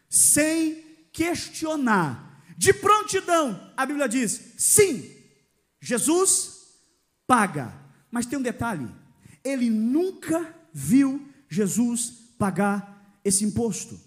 sem 0.10 0.84
questionar, 1.12 2.42
de 2.58 2.74
prontidão, 2.74 3.72
a 3.76 3.86
Bíblia 3.86 4.08
diz: 4.08 4.40
sim, 4.58 5.10
Jesus 5.82 6.62
paga. 7.28 7.74
Mas 8.12 8.26
tem 8.26 8.40
um 8.40 8.44
detalhe: 8.44 8.88
ele 9.44 9.70
nunca 9.70 10.54
viu 10.72 11.28
Jesus 11.50 12.14
pagar 12.38 13.20
esse 13.24 13.44
imposto. 13.44 14.00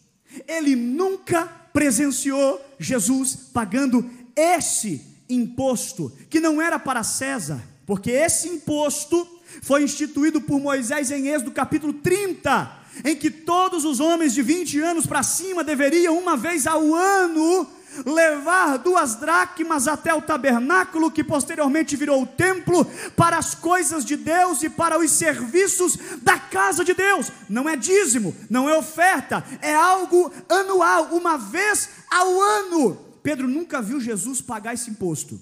Ele 0.46 0.74
nunca 0.74 1.46
presenciou 1.72 2.60
Jesus 2.78 3.36
pagando 3.52 4.08
esse 4.34 5.04
imposto, 5.28 6.12
que 6.30 6.40
não 6.40 6.60
era 6.60 6.78
para 6.78 7.02
César, 7.02 7.62
porque 7.84 8.10
esse 8.10 8.48
imposto 8.48 9.35
foi 9.62 9.82
instituído 9.82 10.40
por 10.40 10.60
Moisés 10.60 11.10
em 11.10 11.28
Êxodo 11.28 11.50
capítulo 11.50 11.92
30 11.92 12.86
em 13.04 13.14
que 13.14 13.30
todos 13.30 13.84
os 13.84 14.00
homens 14.00 14.32
de 14.32 14.42
20 14.42 14.80
anos 14.80 15.06
para 15.06 15.22
cima 15.22 15.62
deveriam, 15.62 16.18
uma 16.18 16.36
vez 16.36 16.66
ao 16.66 16.94
ano, 16.94 17.68
levar 18.04 18.78
duas 18.78 19.14
dracmas 19.16 19.88
até 19.88 20.14
o 20.14 20.22
tabernáculo, 20.22 21.10
que 21.10 21.24
posteriormente 21.24 21.96
virou 21.96 22.22
o 22.22 22.26
templo, 22.26 22.84
para 23.16 23.38
as 23.38 23.54
coisas 23.54 24.04
de 24.04 24.16
Deus 24.16 24.62
e 24.62 24.68
para 24.68 24.98
os 24.98 25.10
serviços 25.10 25.96
da 26.22 26.38
casa 26.38 26.84
de 26.84 26.94
Deus. 26.94 27.30
Não 27.48 27.68
é 27.68 27.76
dízimo, 27.76 28.34
não 28.50 28.68
é 28.68 28.76
oferta, 28.76 29.44
é 29.62 29.74
algo 29.74 30.32
anual, 30.48 31.08
uma 31.12 31.36
vez 31.36 31.90
ao 32.10 32.40
ano. 32.40 32.96
Pedro 33.22 33.48
nunca 33.48 33.82
viu 33.82 34.00
Jesus 34.00 34.40
pagar 34.40 34.74
esse 34.74 34.90
imposto, 34.90 35.40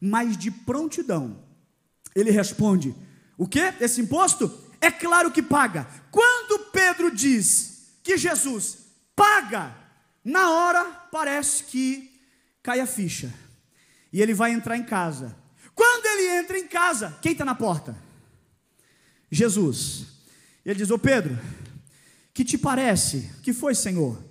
mas 0.00 0.36
de 0.36 0.50
prontidão, 0.50 1.38
ele 2.14 2.30
responde: 2.30 2.94
O 3.36 3.46
que? 3.46 3.60
Esse 3.80 4.00
imposto? 4.00 4.52
É 4.80 4.90
claro 4.90 5.30
que 5.30 5.42
paga. 5.42 5.88
Quando 6.10 6.70
Pedro 6.70 7.10
diz 7.10 7.88
que 8.02 8.16
Jesus 8.16 8.78
paga, 9.16 9.74
na 10.24 10.50
hora 10.50 10.84
parece 11.10 11.64
que 11.64 12.20
cai 12.62 12.80
a 12.80 12.86
ficha. 12.86 13.32
E 14.12 14.20
ele 14.22 14.34
vai 14.34 14.52
entrar 14.52 14.76
em 14.76 14.84
casa. 14.84 15.36
Quando 15.74 16.06
ele 16.06 16.38
entra 16.38 16.58
em 16.58 16.68
casa, 16.68 17.18
quem 17.20 17.32
está 17.32 17.44
na 17.44 17.54
porta? 17.54 17.96
Jesus. 19.30 20.06
Ele 20.64 20.76
diz: 20.76 20.90
Ô 20.90 20.98
Pedro, 20.98 21.38
que 22.32 22.44
te 22.44 22.56
parece? 22.56 23.30
Que 23.42 23.52
foi, 23.52 23.74
Senhor? 23.74 24.22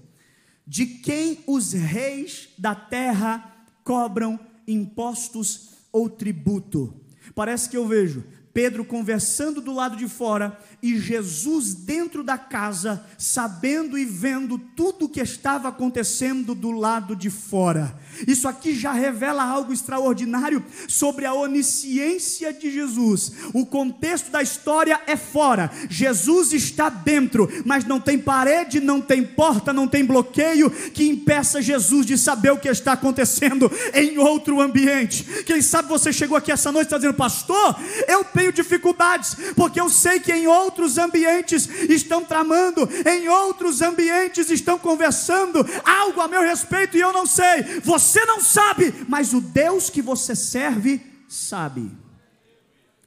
De 0.66 0.86
quem 0.86 1.44
os 1.46 1.74
reis 1.74 2.50
da 2.58 2.74
terra 2.74 3.66
cobram 3.84 4.40
impostos 4.68 5.72
ou 5.92 6.10
tributo? 6.10 7.02
Parece 7.36 7.70
que 7.70 7.76
eu 7.76 7.88
vejo 7.88 8.24
Pedro 8.54 8.86
conversando 8.86 9.60
do 9.60 9.74
lado 9.74 9.98
de 9.98 10.08
fora 10.08 10.58
e 10.84 11.00
Jesus 11.00 11.74
dentro 11.74 12.26
da 12.26 12.38
casa, 12.38 13.06
sabendo 13.18 13.98
e 13.98 14.04
vendo 14.04 14.58
tudo 14.58 15.06
o 15.06 15.10
que 15.10 15.22
estava 15.22 15.70
acontecendo 15.70 16.54
do 16.54 16.72
lado 16.72 17.16
de 17.16 17.30
fora. 17.30 17.98
Isso 18.28 18.50
aqui 18.50 18.76
já 18.76 18.92
revela 18.92 19.44
algo 19.44 19.72
extraordinário 19.72 20.62
sobre 20.90 21.26
a 21.26 21.34
onisciência 21.34 22.52
de 22.52 22.70
Jesus. 22.70 23.32
O 23.54 23.66
contexto 23.66 24.30
da 24.30 24.42
história 24.42 25.00
é 25.08 25.16
fora, 25.16 25.72
Jesus 25.90 26.52
está 26.52 26.90
dentro, 26.90 27.50
mas 27.66 27.86
não 27.86 28.00
tem 28.02 28.20
parede, 28.20 28.82
não 28.82 29.00
tem 29.00 29.24
porta, 29.24 29.72
não 29.72 29.88
tem 29.88 30.04
bloqueio 30.04 30.70
que 30.70 31.08
impeça 31.08 31.62
Jesus 31.62 32.06
de 32.06 32.18
saber 32.18 32.52
o 32.52 32.60
que 32.60 32.68
está 32.68 32.92
acontecendo 32.92 33.72
em 33.94 34.18
outro 34.18 34.60
ambiente. 34.60 35.24
Quem 35.46 35.62
sabe 35.62 35.88
você 35.88 36.12
chegou 36.12 36.36
aqui 36.36 36.52
essa 36.52 36.74
noite 36.74 36.88
e 36.88 36.88
está 36.88 36.98
dizendo, 36.98 37.16
pastor, 37.16 37.80
eu 38.06 38.26
tenho 38.26 38.52
dificuldades, 38.52 39.38
porque 39.56 39.80
eu 39.80 39.90
sei 39.90 40.20
que 40.20 40.34
em 40.34 40.46
outros 40.74 40.98
ambientes 40.98 41.68
estão 41.88 42.26
tramando, 42.26 42.90
em 43.08 43.30
outros 43.30 43.82
ambientes 43.82 44.50
estão 44.50 44.80
conversando 44.80 45.60
algo 45.86 46.20
a 46.20 46.28
meu 46.28 46.42
respeito 46.42 46.98
e 46.98 47.02
eu 47.02 47.14
não 47.14 47.28
sei. 47.28 47.80
Você 47.84 48.26
não 48.26 48.42
sabe, 48.42 48.92
mas 49.08 49.34
o 49.34 49.40
Deus 49.40 49.92
que 49.92 50.02
você 50.02 50.36
serve 50.36 51.00
sabe. 51.30 51.92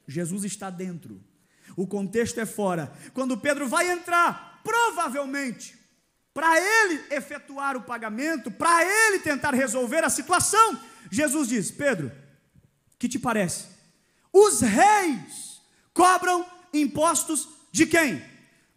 Jesus 0.07 0.45
está 0.45 0.69
dentro. 0.69 1.21
O 1.75 1.85
contexto 1.85 2.39
é 2.39 2.45
fora. 2.45 2.91
Quando 3.13 3.37
Pedro 3.37 3.67
vai 3.67 3.91
entrar, 3.91 4.61
provavelmente 4.63 5.77
para 6.33 6.55
ele 6.59 7.03
efetuar 7.09 7.75
o 7.75 7.81
pagamento, 7.81 8.51
para 8.51 8.83
ele 8.83 9.19
tentar 9.19 9.55
resolver 9.55 10.03
a 10.03 10.09
situação, 10.09 10.79
Jesus 11.11 11.49
diz: 11.49 11.71
Pedro, 11.71 12.11
que 12.97 13.09
te 13.09 13.19
parece? 13.19 13.65
Os 14.31 14.61
reis 14.61 15.59
cobram 15.93 16.45
impostos 16.71 17.56
de 17.71 17.85
quem? 17.85 18.23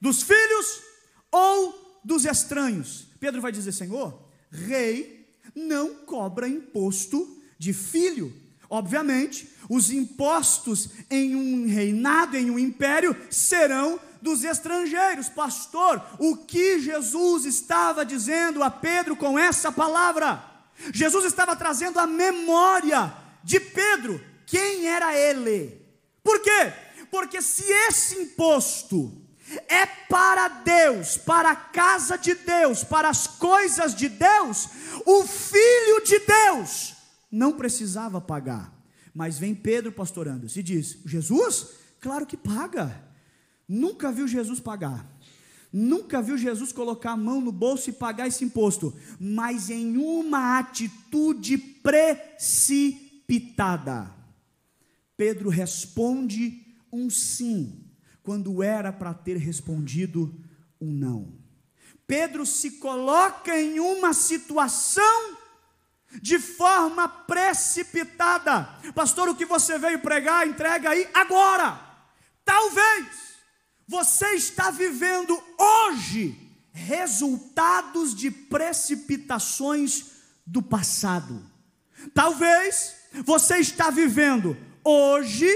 Dos 0.00 0.22
filhos 0.22 0.82
ou 1.30 2.00
dos 2.04 2.24
estranhos? 2.24 3.06
Pedro 3.18 3.40
vai 3.40 3.52
dizer: 3.52 3.72
Senhor, 3.72 4.20
rei 4.50 5.28
não 5.54 5.94
cobra 6.06 6.48
imposto 6.48 7.40
de 7.58 7.72
filho. 7.72 8.34
Obviamente, 8.68 9.48
os 9.68 9.90
impostos 9.90 10.90
em 11.10 11.34
um 11.34 11.66
reinado, 11.66 12.36
em 12.36 12.50
um 12.50 12.58
império, 12.58 13.16
serão 13.28 13.98
dos 14.22 14.44
estrangeiros. 14.44 15.28
Pastor, 15.28 16.02
o 16.18 16.36
que 16.36 16.78
Jesus 16.78 17.44
estava 17.44 18.04
dizendo 18.04 18.62
a 18.62 18.70
Pedro 18.70 19.16
com 19.16 19.38
essa 19.38 19.72
palavra? 19.72 20.44
Jesus 20.92 21.24
estava 21.24 21.56
trazendo 21.56 21.98
a 21.98 22.06
memória 22.06 23.12
de 23.42 23.58
Pedro 23.58 24.20
quem 24.46 24.86
era 24.86 25.16
ele. 25.16 25.80
Por 26.22 26.40
quê? 26.40 26.72
Porque 27.10 27.42
se 27.42 27.64
esse 27.64 28.16
imposto 28.16 29.20
é 29.68 29.86
para 29.86 30.48
Deus, 30.48 31.16
para 31.16 31.50
a 31.50 31.56
casa 31.56 32.16
de 32.16 32.34
Deus, 32.34 32.84
para 32.84 33.08
as 33.08 33.26
coisas 33.26 33.92
de 33.94 34.08
Deus, 34.08 34.68
o 35.04 35.24
Filho 35.24 36.04
de 36.04 36.20
Deus 36.20 36.94
não 37.30 37.52
precisava 37.52 38.20
pagar. 38.20 38.72
Mas 39.14 39.38
vem 39.38 39.54
Pedro 39.54 39.92
pastorando 39.92 40.46
e 40.54 40.62
diz: 40.62 40.98
Jesus, 41.04 41.68
claro 42.00 42.26
que 42.26 42.36
paga. 42.36 43.08
Nunca 43.68 44.12
viu 44.12 44.26
Jesus 44.26 44.58
pagar. 44.60 45.06
Nunca 45.72 46.20
viu 46.20 46.36
Jesus 46.36 46.72
colocar 46.72 47.12
a 47.12 47.16
mão 47.16 47.40
no 47.40 47.52
bolso 47.52 47.90
e 47.90 47.92
pagar 47.92 48.26
esse 48.26 48.44
imposto, 48.44 48.92
mas 49.20 49.70
em 49.70 49.96
uma 49.96 50.58
atitude 50.58 51.56
precipitada. 51.56 54.12
Pedro 55.16 55.48
responde 55.48 56.69
um 56.92 57.08
sim, 57.08 57.84
quando 58.22 58.62
era 58.62 58.92
para 58.92 59.14
ter 59.14 59.36
respondido 59.36 60.34
um 60.80 60.92
não. 60.92 61.38
Pedro 62.06 62.44
se 62.44 62.72
coloca 62.72 63.56
em 63.56 63.78
uma 63.78 64.12
situação 64.12 65.38
de 66.20 66.38
forma 66.38 67.08
precipitada. 67.08 68.64
Pastor, 68.94 69.28
o 69.28 69.34
que 69.36 69.44
você 69.44 69.78
veio 69.78 70.00
pregar, 70.00 70.46
entrega 70.46 70.90
aí 70.90 71.08
agora. 71.14 71.80
Talvez 72.44 73.06
você 73.86 74.34
está 74.34 74.70
vivendo 74.70 75.40
hoje 75.58 76.36
resultados 76.72 78.14
de 78.14 78.30
precipitações 78.30 80.06
do 80.46 80.62
passado. 80.62 81.44
Talvez 82.14 82.96
você 83.24 83.58
está 83.58 83.90
vivendo 83.90 84.56
hoje 84.84 85.48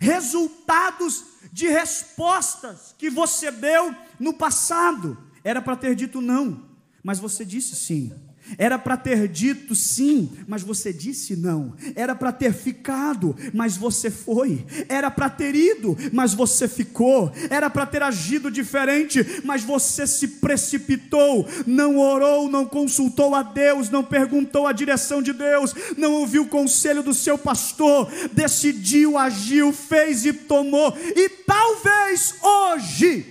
resultados 0.00 1.24
de 1.52 1.68
respostas 1.68 2.94
que 2.98 3.08
você 3.10 3.50
deu 3.50 3.94
no 4.18 4.34
passado. 4.34 5.16
Era 5.42 5.60
para 5.60 5.76
ter 5.76 5.94
dito 5.94 6.20
não, 6.20 6.68
mas 7.02 7.18
você 7.18 7.44
disse 7.44 7.76
sim. 7.76 8.12
Era 8.58 8.78
para 8.78 8.96
ter 8.96 9.26
dito 9.26 9.74
sim, 9.74 10.30
mas 10.46 10.62
você 10.62 10.92
disse 10.92 11.34
não. 11.34 11.74
Era 11.94 12.14
para 12.14 12.30
ter 12.30 12.52
ficado, 12.52 13.34
mas 13.54 13.76
você 13.76 14.10
foi. 14.10 14.64
Era 14.88 15.10
para 15.10 15.30
ter 15.30 15.54
ido, 15.54 15.96
mas 16.12 16.34
você 16.34 16.68
ficou. 16.68 17.32
Era 17.48 17.70
para 17.70 17.86
ter 17.86 18.02
agido 18.02 18.50
diferente, 18.50 19.42
mas 19.44 19.62
você 19.62 20.06
se 20.06 20.28
precipitou. 20.28 21.48
Não 21.66 21.98
orou, 21.98 22.50
não 22.50 22.66
consultou 22.66 23.34
a 23.34 23.42
Deus, 23.42 23.88
não 23.88 24.04
perguntou 24.04 24.66
a 24.66 24.72
direção 24.72 25.22
de 25.22 25.32
Deus, 25.32 25.74
não 25.96 26.12
ouviu 26.12 26.42
o 26.42 26.48
conselho 26.48 27.02
do 27.02 27.14
seu 27.14 27.38
pastor. 27.38 28.10
Decidiu, 28.32 29.16
agiu, 29.16 29.72
fez 29.72 30.26
e 30.26 30.32
tomou. 30.32 30.94
E 31.16 31.28
talvez 31.28 32.34
hoje 32.42 33.26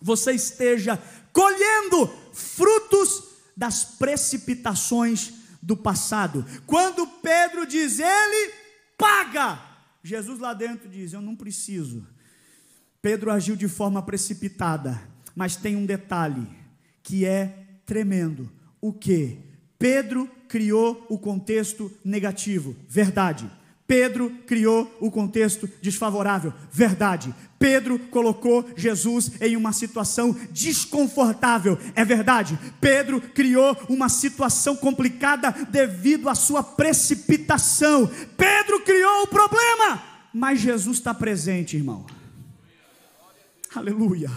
você 0.00 0.32
esteja 0.32 0.98
colhendo 1.32 2.10
frutos 2.32 3.29
das 3.60 3.84
precipitações 3.84 5.34
do 5.60 5.76
passado. 5.76 6.46
Quando 6.66 7.06
Pedro 7.06 7.66
diz, 7.66 7.98
ele 8.00 8.54
paga, 8.96 9.60
Jesus 10.02 10.38
lá 10.38 10.54
dentro 10.54 10.88
diz: 10.88 11.12
Eu 11.12 11.20
não 11.20 11.36
preciso. 11.36 12.06
Pedro 13.02 13.30
agiu 13.30 13.54
de 13.54 13.68
forma 13.68 14.02
precipitada, 14.02 14.98
mas 15.36 15.56
tem 15.56 15.76
um 15.76 15.84
detalhe 15.84 16.48
que 17.02 17.26
é 17.26 17.66
tremendo. 17.84 18.50
O 18.80 18.94
que? 18.94 19.38
Pedro 19.78 20.26
criou 20.48 21.06
o 21.10 21.18
contexto 21.18 21.92
negativo, 22.02 22.74
verdade. 22.88 23.50
Pedro 23.86 24.30
criou 24.46 24.90
o 25.00 25.10
contexto 25.10 25.68
desfavorável, 25.82 26.54
verdade. 26.72 27.34
Pedro 27.60 27.98
colocou 27.98 28.66
Jesus 28.74 29.32
em 29.38 29.54
uma 29.54 29.70
situação 29.70 30.34
desconfortável, 30.50 31.78
é 31.94 32.02
verdade. 32.06 32.58
Pedro 32.80 33.20
criou 33.20 33.76
uma 33.86 34.08
situação 34.08 34.74
complicada 34.74 35.52
devido 35.68 36.30
à 36.30 36.34
sua 36.34 36.62
precipitação. 36.62 38.10
Pedro 38.34 38.80
criou 38.80 39.24
o 39.24 39.26
problema, 39.26 40.02
mas 40.32 40.58
Jesus 40.58 40.96
está 40.96 41.12
presente, 41.12 41.76
irmão. 41.76 42.06
Aleluia 43.74 44.30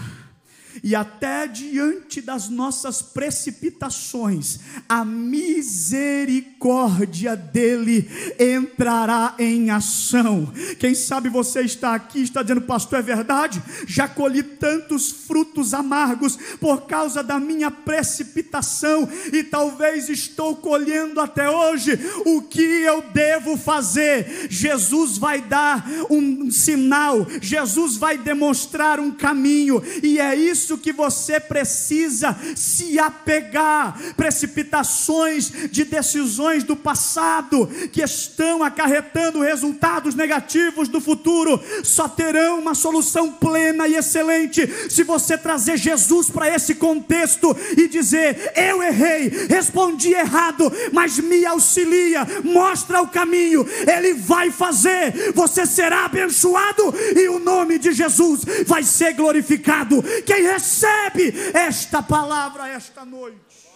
e 0.82 0.96
até 0.96 1.46
diante 1.48 2.22
das 2.22 2.48
nossas 2.50 3.02
precipitações, 3.02 4.60
a 4.88 5.04
misericórdia 5.04 7.36
dele 7.36 8.10
entrará 8.40 9.36
em 9.38 9.70
ação. 9.70 10.50
Quem 10.80 10.96
sabe 10.96 11.28
você 11.30 11.62
está 11.62 11.94
aqui, 11.94 12.22
está 12.22 12.42
dizendo, 12.42 12.62
pastor, 12.62 13.00
é 13.00 13.02
verdade? 13.02 13.62
Já 13.86 14.08
colhi 14.08 14.42
tantos 14.42 15.12
frutos 15.12 15.74
amargos 15.74 16.38
por 16.60 16.88
causa 16.88 17.22
da 17.22 17.38
minha 17.40 17.70
precipitação 17.70 19.10
e 19.32 19.44
talvez 19.44 20.10
estou 20.10 20.56
colhendo 20.56 21.20
até 21.20 21.50
hoje. 21.50 22.00
O 22.26 22.42
que 22.42 22.62
eu 22.62 23.04
devo 23.14 23.58
fazer? 23.58 24.48
Jesus 24.50 25.18
vai 25.18 25.42
dar 25.42 25.86
um 26.10 26.50
sinal, 26.50 27.28
Jesus 27.42 27.98
vai 27.98 28.18
demonstrar 28.18 29.00
um 29.00 29.12
caminho, 29.12 29.82
e 30.02 30.20
é 30.20 30.36
isso 30.36 30.63
isso 30.64 30.78
que 30.78 30.94
você 30.94 31.40
precisa 31.40 32.36
se 32.56 32.98
apegar. 32.98 34.00
Precipitações 34.16 35.52
de 35.70 35.84
decisões 35.84 36.64
do 36.64 36.76
passado 36.76 37.68
que 37.92 38.02
estão 38.02 38.64
acarretando 38.64 39.42
resultados 39.42 40.16
negativos 40.16 40.88
do 40.88 41.02
futuro 41.02 41.62
só 41.84 42.08
terão 42.08 42.60
uma 42.60 42.74
solução 42.74 43.32
plena 43.32 43.88
e 43.88 43.96
excelente 43.96 44.68
se 44.90 45.04
você 45.04 45.38
trazer 45.38 45.78
Jesus 45.78 46.30
para 46.30 46.54
esse 46.54 46.76
contexto 46.76 47.56
e 47.78 47.88
dizer: 47.88 48.54
Eu 48.56 48.82
errei, 48.82 49.30
respondi 49.50 50.14
errado, 50.14 50.72
mas 50.92 51.20
me 51.20 51.46
auxilia, 51.46 52.26
mostra 52.44 53.02
o 53.02 53.08
caminho, 53.08 53.68
Ele 53.86 54.14
vai 54.14 54.50
fazer, 54.50 55.34
você 55.34 55.66
será 55.66 56.06
abençoado 56.06 56.94
e 57.16 57.28
o 57.28 57.40
nome 57.40 57.78
de 57.78 57.92
Jesus 57.92 58.42
vai 58.66 58.84
ser 58.84 59.14
glorificado. 59.14 60.02
Quem 60.26 60.44
recebe 60.54 61.34
esta 61.54 62.02
palavra 62.04 62.68
esta 62.68 63.04
noite. 63.04 63.68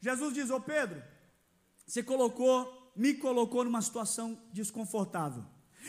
Jesus 0.00 0.34
diz: 0.34 0.50
Ô 0.50 0.60
Pedro, 0.60 1.02
você 1.86 2.02
colocou, 2.02 2.92
me 2.96 3.14
colocou 3.14 3.64
numa 3.64 3.80
situação 3.80 4.38
desconfortável. 4.52 5.44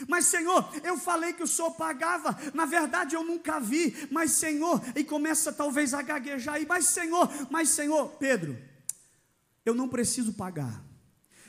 Mas 0.08 0.26
Senhor, 0.26 0.68
eu 0.84 0.98
falei 0.98 1.34
que 1.34 1.44
o 1.44 1.48
Senhor 1.48 1.72
pagava, 1.72 2.36
na 2.52 2.66
verdade 2.66 3.16
eu 3.16 3.24
nunca 3.24 3.60
vi, 3.60 4.08
mas 4.10 4.32
Senhor, 4.32 4.82
e 4.96 5.04
começa 5.04 5.54
talvez 5.54 5.94
a 5.94 6.02
gaguejar 6.02 6.56
aí, 6.56 6.66
mas 6.66 6.86
Senhor, 6.86 7.30
mas 7.52 7.70
Senhor, 7.70 8.10
Pedro, 8.18 8.58
eu 9.64 9.76
não 9.76 9.88
preciso 9.88 10.34
pagar, 10.34 10.84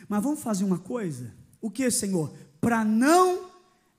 mas 0.07 0.23
vamos 0.23 0.43
fazer 0.43 0.63
uma 0.63 0.79
coisa, 0.79 1.35
o 1.59 1.71
que 1.71 1.91
Senhor? 1.91 2.37
Para 2.61 2.85
não 2.85 3.51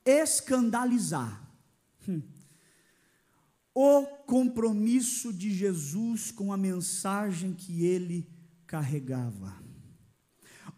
escandalizar 0.06 1.41
hum. 2.08 2.21
O 3.75 4.05
compromisso 4.25 5.33
de 5.33 5.53
Jesus 5.53 6.31
com 6.31 6.53
a 6.53 6.57
mensagem 6.57 7.53
que 7.53 7.85
ele 7.85 8.25
carregava, 8.65 9.53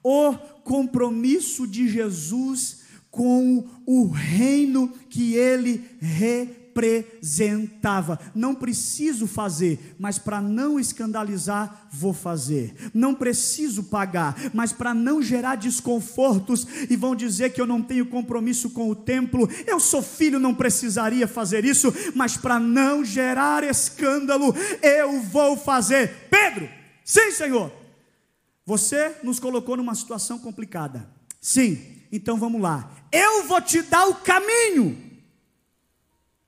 o 0.04 0.34
compromisso 0.64 1.68
de 1.68 1.88
Jesus 1.88 2.88
com 3.12 3.68
o 3.86 4.08
reino 4.08 4.90
que 5.10 5.36
ele 5.36 5.78
representava. 6.78 8.20
Não 8.36 8.54
preciso 8.54 9.26
fazer, 9.26 9.96
mas 10.00 10.20
para 10.20 10.40
não 10.40 10.80
escandalizar, 10.80 11.88
vou 11.92 12.14
fazer. 12.14 12.92
Não 12.94 13.16
preciso 13.16 13.84
pagar, 13.84 14.36
mas 14.54 14.72
para 14.72 14.94
não 14.94 15.22
gerar 15.22 15.56
desconfortos 15.56 16.68
e 16.90 16.96
vão 16.96 17.16
dizer 17.16 17.52
que 17.52 17.60
eu 17.60 17.66
não 17.66 17.82
tenho 17.82 18.06
compromisso 18.06 18.70
com 18.70 18.90
o 18.90 18.96
templo. 18.96 19.50
Eu 19.66 19.80
sou 19.80 20.02
filho, 20.02 20.40
não 20.40 20.54
precisaria 20.54 21.28
fazer 21.28 21.66
isso, 21.66 21.94
mas 22.16 22.38
para 22.38 22.60
não 22.60 23.04
gerar 23.04 23.64
escândalo, 23.64 24.56
eu 24.82 25.22
vou 25.22 25.58
fazer. 25.58 26.28
Pedro, 26.30 26.70
sim, 27.04 27.32
Senhor. 27.32 27.72
Você 28.66 29.16
nos 29.24 29.40
colocou 29.40 29.78
numa 29.78 29.96
situação 29.96 30.38
complicada. 30.38 31.10
Sim, 31.40 31.80
então 32.12 32.38
vamos 32.38 32.62
lá. 32.62 32.92
Eu 33.12 33.48
vou 33.48 33.62
te 33.62 33.82
dar 33.82 34.08
o 34.08 34.16
caminho. 34.16 35.07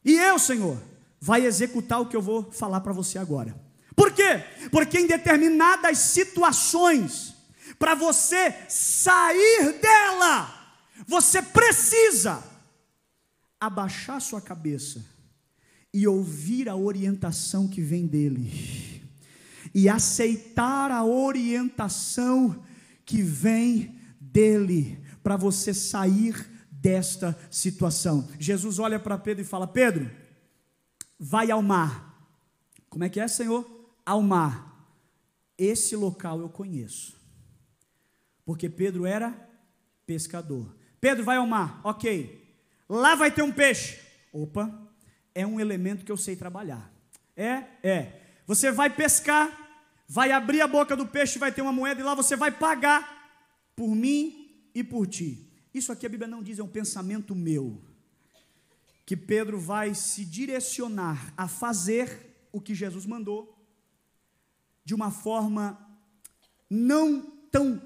E 0.03 0.15
eu, 0.15 0.39
Senhor, 0.39 0.81
vai 1.19 1.45
executar 1.45 2.01
o 2.01 2.05
que 2.05 2.15
eu 2.15 2.21
vou 2.21 2.51
falar 2.51 2.81
para 2.81 2.93
você 2.93 3.17
agora. 3.17 3.55
Por 3.95 4.12
quê? 4.12 4.43
Porque 4.71 4.99
em 4.99 5.07
determinadas 5.07 5.97
situações, 5.97 7.33
para 7.77 7.95
você 7.95 8.55
sair 8.69 9.79
dela, 9.81 10.77
você 11.05 11.41
precisa 11.41 12.43
abaixar 13.59 14.21
sua 14.21 14.41
cabeça 14.41 15.05
e 15.93 16.07
ouvir 16.07 16.69
a 16.69 16.75
orientação 16.75 17.67
que 17.67 17.81
vem 17.81 18.05
dele, 18.05 19.01
e 19.73 19.89
aceitar 19.89 20.91
a 20.91 21.03
orientação 21.03 22.63
que 23.05 23.21
vem 23.21 23.99
dele, 24.19 24.99
para 25.21 25.35
você 25.35 25.73
sair 25.73 26.35
desta 26.81 27.37
situação. 27.51 28.27
Jesus 28.39 28.79
olha 28.79 28.99
para 28.99 29.17
Pedro 29.17 29.43
e 29.43 29.47
fala: 29.47 29.67
Pedro, 29.67 30.09
vai 31.19 31.51
ao 31.51 31.61
mar. 31.61 32.07
Como 32.89 33.03
é 33.03 33.09
que 33.09 33.19
é, 33.19 33.27
Senhor? 33.27 33.69
Ao 34.05 34.21
mar. 34.21 34.67
Esse 35.57 35.95
local 35.95 36.39
eu 36.39 36.49
conheço. 36.49 37.19
Porque 38.45 38.69
Pedro 38.69 39.05
era 39.05 39.35
pescador. 40.05 40.75
Pedro 40.99 41.23
vai 41.23 41.37
ao 41.37 41.45
mar, 41.45 41.81
ok. 41.83 42.39
Lá 42.87 43.13
vai 43.13 43.29
ter 43.29 43.43
um 43.43 43.51
peixe. 43.51 43.99
Opa, 44.33 44.71
é 45.35 45.45
um 45.45 45.59
elemento 45.59 46.03
que 46.03 46.11
eu 46.11 46.17
sei 46.17 46.35
trabalhar. 46.35 46.91
É, 47.35 47.63
é. 47.83 48.21
Você 48.47 48.71
vai 48.71 48.89
pescar, 48.89 49.49
vai 50.07 50.31
abrir 50.31 50.61
a 50.61 50.67
boca 50.67 50.95
do 50.95 51.05
peixe, 51.05 51.37
vai 51.37 51.51
ter 51.51 51.61
uma 51.61 51.71
moeda 51.71 52.01
e 52.01 52.03
lá 52.03 52.15
você 52.15 52.35
vai 52.35 52.51
pagar 52.51 53.19
por 53.75 53.93
mim 53.93 54.69
e 54.73 54.83
por 54.83 55.05
ti. 55.05 55.48
Isso 55.73 55.91
aqui 55.91 56.05
a 56.05 56.10
Bíblia 56.10 56.27
não 56.27 56.41
diz, 56.41 56.60
é 56.60 56.63
um 56.63 56.67
pensamento 56.67 57.36
meu. 57.36 57.82
Que 59.05 59.15
Pedro 59.15 59.60
vai 59.60 59.93
se 59.95 60.25
direcionar 60.25 61.34
a 61.36 61.47
fazer 61.47 62.47
o 62.51 62.60
que 62.60 62.73
Jesus 62.73 63.05
mandou, 63.05 63.58
de 64.84 64.95
uma 64.95 65.12
forma 65.12 65.77
não 66.69 67.21
tão 67.51 67.82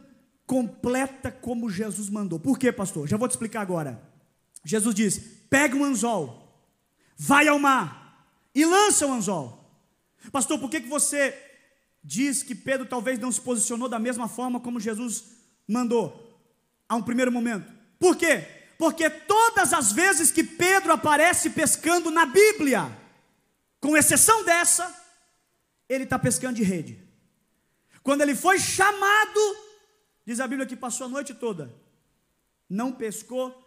completa 0.45 1.31
como 1.31 1.69
Jesus 1.69 2.09
mandou. 2.09 2.39
Por 2.39 2.57
quê, 2.57 2.71
pastor? 2.71 3.07
Já 3.07 3.17
vou 3.17 3.27
te 3.27 3.31
explicar 3.31 3.61
agora. 3.61 4.01
Jesus 4.63 4.93
diz: 4.93 5.17
pega 5.49 5.75
um 5.75 5.83
anzol, 5.83 6.63
vai 7.17 7.47
ao 7.47 7.59
mar 7.59 8.29
e 8.53 8.65
lança 8.65 9.05
o 9.07 9.11
anzol. 9.11 9.59
Pastor, 10.31 10.59
por 10.59 10.69
que, 10.69 10.81
que 10.81 10.87
você 10.87 11.37
diz 12.03 12.43
que 12.43 12.55
Pedro 12.55 12.85
talvez 12.85 13.19
não 13.19 13.31
se 13.31 13.41
posicionou 13.41 13.89
da 13.89 13.99
mesma 13.99 14.27
forma 14.27 14.59
como 14.59 14.79
Jesus 14.79 15.25
mandou? 15.67 16.22
A 16.87 16.95
um 16.95 17.01
primeiro 17.01 17.31
momento. 17.31 17.71
Por 17.99 18.15
quê? 18.15 18.47
Porque 18.77 19.09
todas 19.09 19.73
as 19.73 19.91
vezes 19.91 20.31
que 20.31 20.43
Pedro 20.43 20.91
aparece 20.91 21.49
pescando 21.51 22.11
na 22.11 22.25
Bíblia, 22.25 22.91
com 23.79 23.95
exceção 23.95 24.43
dessa, 24.43 24.93
ele 25.87 26.03
está 26.03 26.17
pescando 26.17 26.55
de 26.55 26.63
rede. 26.63 27.01
Quando 28.01 28.21
ele 28.21 28.35
foi 28.35 28.59
chamado, 28.59 29.39
diz 30.25 30.39
a 30.39 30.47
Bíblia 30.47 30.67
que 30.67 30.75
passou 30.75 31.07
a 31.07 31.09
noite 31.09 31.33
toda, 31.33 31.73
não 32.69 32.91
pescou 32.91 33.57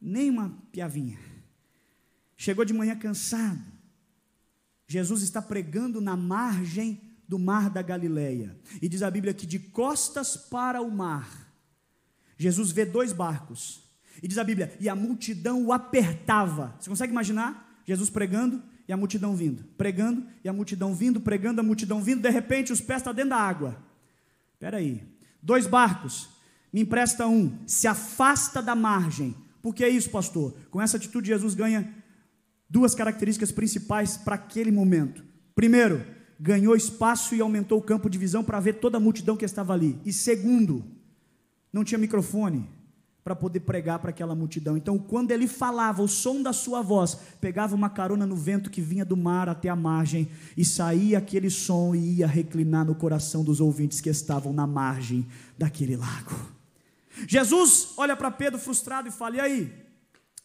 nem 0.00 0.30
uma 0.30 0.50
piavinha. 0.70 1.18
Chegou 2.36 2.64
de 2.64 2.72
manhã 2.72 2.96
cansado. 2.96 3.60
Jesus 4.86 5.22
está 5.22 5.40
pregando 5.40 6.00
na 6.00 6.16
margem 6.16 7.00
do 7.26 7.38
mar 7.38 7.70
da 7.70 7.82
Galileia. 7.82 8.56
E 8.80 8.88
diz 8.88 9.02
a 9.02 9.10
Bíblia 9.10 9.32
que 9.32 9.46
de 9.46 9.58
costas 9.58 10.36
para 10.36 10.82
o 10.82 10.90
mar 10.90 11.41
Jesus 12.42 12.72
vê 12.72 12.84
dois 12.84 13.12
barcos. 13.12 13.82
E 14.22 14.28
diz 14.28 14.38
a 14.38 14.44
Bíblia, 14.44 14.76
e 14.80 14.88
a 14.88 14.94
multidão 14.94 15.64
o 15.64 15.72
apertava. 15.72 16.74
Você 16.78 16.90
consegue 16.90 17.12
imaginar? 17.12 17.80
Jesus 17.86 18.10
pregando 18.10 18.62
e 18.86 18.92
a 18.92 18.96
multidão 18.96 19.34
vindo, 19.34 19.64
pregando 19.76 20.26
e 20.44 20.48
a 20.48 20.52
multidão 20.52 20.94
vindo, 20.94 21.20
pregando 21.20 21.60
a 21.60 21.64
multidão 21.64 22.02
vindo, 22.02 22.20
de 22.20 22.30
repente 22.30 22.72
os 22.72 22.80
pés 22.80 23.00
estão 23.00 23.14
dentro 23.14 23.30
da 23.30 23.36
água. 23.36 23.76
Espera 24.54 24.76
aí, 24.76 25.02
dois 25.42 25.66
barcos, 25.66 26.28
me 26.72 26.82
empresta 26.82 27.26
um, 27.26 27.58
se 27.66 27.86
afasta 27.86 28.62
da 28.62 28.74
margem. 28.74 29.34
Por 29.60 29.74
que 29.74 29.86
isso, 29.86 30.10
pastor? 30.10 30.54
Com 30.70 30.80
essa 30.80 30.96
atitude, 30.96 31.28
Jesus 31.28 31.54
ganha 31.54 31.92
duas 32.68 32.94
características 32.94 33.52
principais 33.52 34.16
para 34.16 34.34
aquele 34.34 34.70
momento. 34.70 35.24
Primeiro, 35.54 36.04
ganhou 36.40 36.74
espaço 36.74 37.34
e 37.34 37.40
aumentou 37.40 37.78
o 37.78 37.82
campo 37.82 38.10
de 38.10 38.18
visão 38.18 38.42
para 38.42 38.58
ver 38.58 38.74
toda 38.74 38.96
a 38.96 39.00
multidão 39.00 39.36
que 39.36 39.44
estava 39.44 39.72
ali. 39.72 40.00
E 40.04 40.12
segundo, 40.12 40.84
não 41.72 41.82
tinha 41.82 41.98
microfone 41.98 42.68
para 43.24 43.36
poder 43.36 43.60
pregar 43.60 44.00
para 44.00 44.10
aquela 44.10 44.34
multidão. 44.34 44.76
Então, 44.76 44.98
quando 44.98 45.30
ele 45.30 45.46
falava, 45.46 46.02
o 46.02 46.08
som 46.08 46.42
da 46.42 46.52
sua 46.52 46.82
voz 46.82 47.14
pegava 47.40 47.74
uma 47.74 47.88
carona 47.88 48.26
no 48.26 48.34
vento 48.34 48.68
que 48.68 48.80
vinha 48.80 49.04
do 49.04 49.16
mar 49.16 49.48
até 49.48 49.68
a 49.68 49.76
margem 49.76 50.28
e 50.56 50.64
saía 50.64 51.18
aquele 51.18 51.48
som 51.48 51.94
e 51.94 52.16
ia 52.16 52.26
reclinar 52.26 52.84
no 52.84 52.94
coração 52.94 53.44
dos 53.44 53.60
ouvintes 53.60 54.00
que 54.00 54.10
estavam 54.10 54.52
na 54.52 54.66
margem 54.66 55.26
daquele 55.56 55.96
lago. 55.96 56.34
Jesus 57.28 57.92
olha 57.96 58.16
para 58.16 58.30
Pedro 58.30 58.58
frustrado 58.58 59.08
e 59.08 59.12
fala: 59.12 59.36
"E 59.36 59.40
aí? 59.40 59.72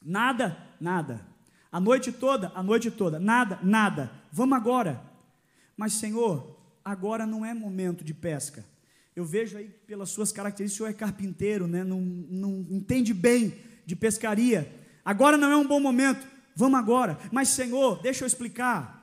Nada, 0.01 0.55
nada. 0.79 1.25
A 1.71 1.79
noite 1.79 2.11
toda, 2.11 2.51
a 2.53 2.61
noite 2.61 2.91
toda, 2.91 3.19
nada, 3.19 3.59
nada. 3.63 4.11
Vamos 4.31 4.55
agora. 4.55 5.01
Mas 5.75 5.93
Senhor, 5.93 6.55
agora 6.85 7.25
não 7.25 7.43
é 7.43 7.53
momento 7.53 8.03
de 8.03 8.13
pesca 8.13 8.63
eu 9.17 9.25
vejo 9.25 9.57
aí 9.57 9.67
pelas 9.87 10.09
suas 10.11 10.31
características, 10.31 10.75
o 10.75 10.77
senhor 10.77 10.89
é 10.91 10.93
carpinteiro, 10.93 11.65
né? 11.65 11.83
não, 11.83 11.99
não 11.99 12.63
entende 12.69 13.15
bem 13.15 13.55
de 13.83 13.95
pescaria. 13.95 14.71
Agora 15.03 15.35
não 15.35 15.49
é 15.49 15.57
um 15.57 15.65
bom 15.65 15.79
momento, 15.79 16.23
vamos 16.55 16.77
agora. 16.77 17.17
Mas, 17.31 17.49
Senhor, 17.49 17.99
deixa 17.99 18.23
eu 18.23 18.27
explicar. 18.27 18.95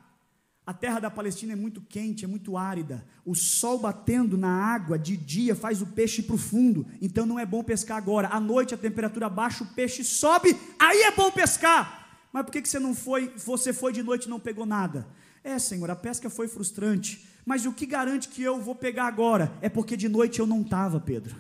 A 0.65 0.73
terra 0.73 1.01
da 1.01 1.11
Palestina 1.11 1.55
é 1.55 1.57
muito 1.57 1.81
quente, 1.81 2.25
é 2.25 2.29
muito 2.29 2.57
árida. 2.57 3.05
O 3.27 3.35
sol 3.35 3.77
batendo 3.81 4.39
na 4.39 4.53
água 4.53 4.97
de 4.97 5.17
dia 5.17 5.57
faz 5.57 5.83
o 5.83 5.87
peixe 5.87 6.21
ir 6.21 6.27
para 6.27 6.37
o 6.37 6.39
fundo. 6.39 6.87
Então 7.03 7.27
não 7.27 7.41
é 7.41 7.45
bom 7.45 7.65
pescar 7.65 7.97
agora. 7.97 8.29
À 8.29 8.39
noite 8.39 8.73
a 8.73 8.79
temperatura 8.79 9.29
baixa, 9.29 9.65
o 9.65 9.75
peixe 9.75 10.05
sobe, 10.05 10.57
aí 10.79 11.03
é 11.03 11.11
bom 11.11 11.33
pescar. 11.33 12.21
Mas 12.33 12.45
por 12.45 12.53
que, 12.53 12.63
que 12.63 12.69
você 12.69 12.79
não 12.79 12.95
foi? 12.95 13.33
Você 13.39 13.73
foi 13.73 13.93
de 13.93 14.03
noite 14.05 14.27
e 14.27 14.31
não 14.31 14.39
pegou 14.39 14.65
nada? 14.65 15.09
É, 15.43 15.59
Senhor, 15.59 15.91
a 15.91 15.97
pesca 15.97 16.31
foi 16.31 16.47
frustrante. 16.47 17.34
Mas 17.45 17.67
o 17.67 17.73
que 17.73 17.87
garante 17.87 18.29
que 18.29 18.43
eu 18.43 18.61
vou 18.61 18.75
pegar 18.75 19.07
agora? 19.07 19.53
É 19.61 19.69
porque 19.69 19.97
de 19.97 20.09
noite 20.09 20.41
eu 20.41 20.47
não 20.47 20.63
estava, 20.63 21.01
Pedro. 21.01 21.37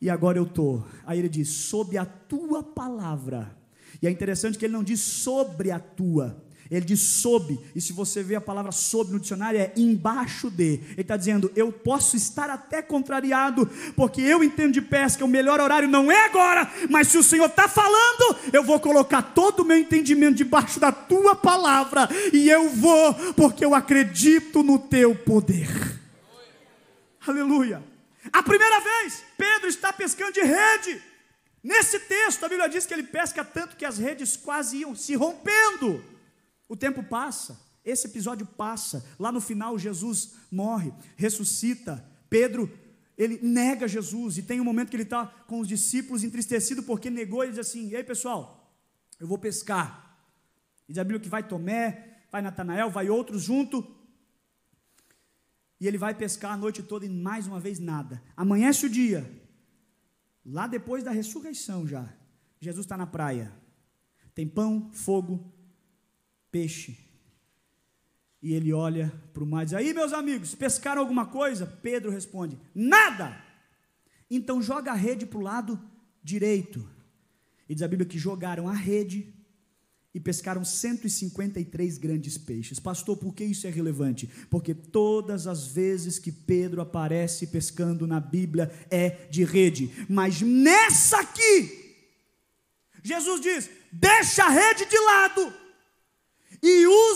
E 0.00 0.10
agora 0.10 0.38
eu 0.38 0.44
estou. 0.44 0.86
Aí 1.06 1.18
ele 1.18 1.28
diz: 1.28 1.48
sob 1.48 1.96
a 1.96 2.04
tua 2.04 2.62
palavra. 2.62 3.56
E 4.02 4.06
é 4.06 4.10
interessante 4.10 4.58
que 4.58 4.64
ele 4.64 4.72
não 4.72 4.84
diz 4.84 5.00
sobre 5.00 5.70
a 5.70 5.78
tua, 5.78 6.44
ele 6.70 6.84
diz 6.84 7.00
sob, 7.00 7.58
e 7.74 7.80
se 7.80 7.92
você 7.92 8.22
vê 8.22 8.34
a 8.34 8.40
palavra 8.40 8.72
sob 8.72 9.12
no 9.12 9.20
dicionário, 9.20 9.60
é 9.60 9.72
embaixo 9.76 10.50
de. 10.50 10.80
Ele 10.92 11.00
está 11.02 11.16
dizendo: 11.16 11.52
eu 11.54 11.70
posso 11.70 12.16
estar 12.16 12.48
até 12.48 12.80
contrariado, 12.80 13.66
porque 13.94 14.20
eu 14.20 14.42
entendo 14.42 14.72
de 14.72 14.82
pesca, 14.82 15.24
o 15.24 15.28
melhor 15.28 15.60
horário 15.60 15.88
não 15.88 16.10
é 16.10 16.24
agora, 16.24 16.70
mas 16.88 17.08
se 17.08 17.18
o 17.18 17.22
Senhor 17.22 17.46
está 17.46 17.68
falando, 17.68 18.36
eu 18.52 18.64
vou 18.64 18.80
colocar 18.80 19.20
todo 19.22 19.60
o 19.60 19.64
meu 19.64 19.76
entendimento 19.76 20.36
debaixo 20.36 20.80
da 20.80 20.90
tua 20.90 21.36
palavra, 21.36 22.08
e 22.32 22.48
eu 22.48 22.70
vou, 22.70 23.14
porque 23.34 23.64
eu 23.64 23.74
acredito 23.74 24.62
no 24.62 24.78
teu 24.78 25.14
poder. 25.14 25.68
Aleluia. 27.26 27.82
A 28.32 28.42
primeira 28.42 28.80
vez, 28.80 29.22
Pedro 29.36 29.68
está 29.68 29.92
pescando 29.92 30.32
de 30.32 30.42
rede. 30.42 31.02
Nesse 31.62 31.98
texto, 31.98 32.44
a 32.44 32.48
Bíblia 32.48 32.68
diz 32.68 32.84
que 32.84 32.92
ele 32.92 33.02
pesca 33.02 33.42
tanto 33.44 33.76
que 33.76 33.84
as 33.84 33.96
redes 33.96 34.36
quase 34.36 34.78
iam 34.78 34.94
se 34.94 35.14
rompendo. 35.14 36.04
O 36.68 36.76
tempo 36.76 37.02
passa, 37.02 37.60
esse 37.84 38.06
episódio 38.06 38.46
passa. 38.46 39.04
Lá 39.18 39.30
no 39.30 39.40
final, 39.40 39.78
Jesus 39.78 40.34
morre, 40.50 40.92
ressuscita. 41.16 42.04
Pedro, 42.30 42.72
ele 43.16 43.38
nega 43.42 43.86
Jesus. 43.86 44.38
E 44.38 44.42
tem 44.42 44.60
um 44.60 44.64
momento 44.64 44.88
que 44.88 44.96
ele 44.96 45.02
está 45.02 45.26
com 45.26 45.60
os 45.60 45.68
discípulos 45.68 46.24
entristecido 46.24 46.82
porque 46.82 47.10
negou. 47.10 47.42
Ele 47.42 47.52
diz 47.52 47.60
assim: 47.60 47.88
E 47.88 47.96
aí, 47.96 48.02
pessoal, 48.02 48.74
eu 49.20 49.26
vou 49.26 49.38
pescar. 49.38 50.18
E 50.88 50.92
diz 50.92 50.98
a 50.98 51.04
Bíblia 51.04 51.20
que 51.20 51.28
vai 51.28 51.46
Tomé, 51.46 52.22
vai 52.30 52.40
Natanael, 52.40 52.90
vai 52.90 53.08
outros 53.10 53.42
junto. 53.42 53.86
E 55.78 55.86
ele 55.86 55.98
vai 55.98 56.14
pescar 56.14 56.52
a 56.52 56.56
noite 56.56 56.82
toda 56.82 57.04
e 57.04 57.10
mais 57.10 57.46
uma 57.46 57.60
vez 57.60 57.78
nada. 57.78 58.22
Amanhece 58.36 58.86
o 58.86 58.90
dia. 58.90 59.30
Lá 60.44 60.66
depois 60.66 61.04
da 61.04 61.10
ressurreição 61.10 61.86
já, 61.86 62.12
Jesus 62.60 62.84
está 62.84 62.96
na 62.96 63.06
praia. 63.06 63.52
Tem 64.34 64.48
pão, 64.48 64.90
fogo, 64.92 65.53
peixe. 66.54 66.96
E 68.40 68.52
ele 68.52 68.72
olha 68.72 69.12
para 69.32 69.42
o 69.42 69.46
mar 69.46 69.62
e 69.62 69.64
diz: 69.64 69.74
Aí, 69.74 69.92
meus 69.92 70.12
amigos, 70.12 70.54
pescaram 70.54 71.02
alguma 71.02 71.26
coisa? 71.26 71.66
Pedro 71.66 72.12
responde: 72.12 72.56
Nada! 72.72 73.36
Então 74.30 74.62
joga 74.62 74.92
a 74.92 74.94
rede 74.94 75.26
para 75.26 75.38
o 75.38 75.42
lado 75.42 75.80
direito. 76.22 76.88
E 77.68 77.74
diz 77.74 77.82
a 77.82 77.88
Bíblia 77.88 78.08
que 78.08 78.18
jogaram 78.18 78.68
a 78.68 78.72
rede 78.72 79.34
e 80.14 80.20
pescaram 80.20 80.64
153 80.64 81.98
grandes 81.98 82.38
peixes. 82.38 82.78
Pastor, 82.78 83.16
por 83.16 83.34
que 83.34 83.44
isso 83.44 83.66
é 83.66 83.70
relevante? 83.70 84.30
Porque 84.48 84.72
todas 84.74 85.48
as 85.48 85.66
vezes 85.66 86.20
que 86.20 86.30
Pedro 86.30 86.80
aparece 86.80 87.48
pescando 87.48 88.06
na 88.06 88.20
Bíblia 88.20 88.70
é 88.88 89.26
de 89.28 89.42
rede, 89.42 89.90
mas 90.08 90.40
nessa 90.40 91.18
aqui, 91.18 91.96
Jesus 93.02 93.40
diz: 93.40 93.68
deixa 93.90 94.44
a 94.44 94.50
rede 94.50 94.84
de 94.84 94.98
lado 94.98 95.63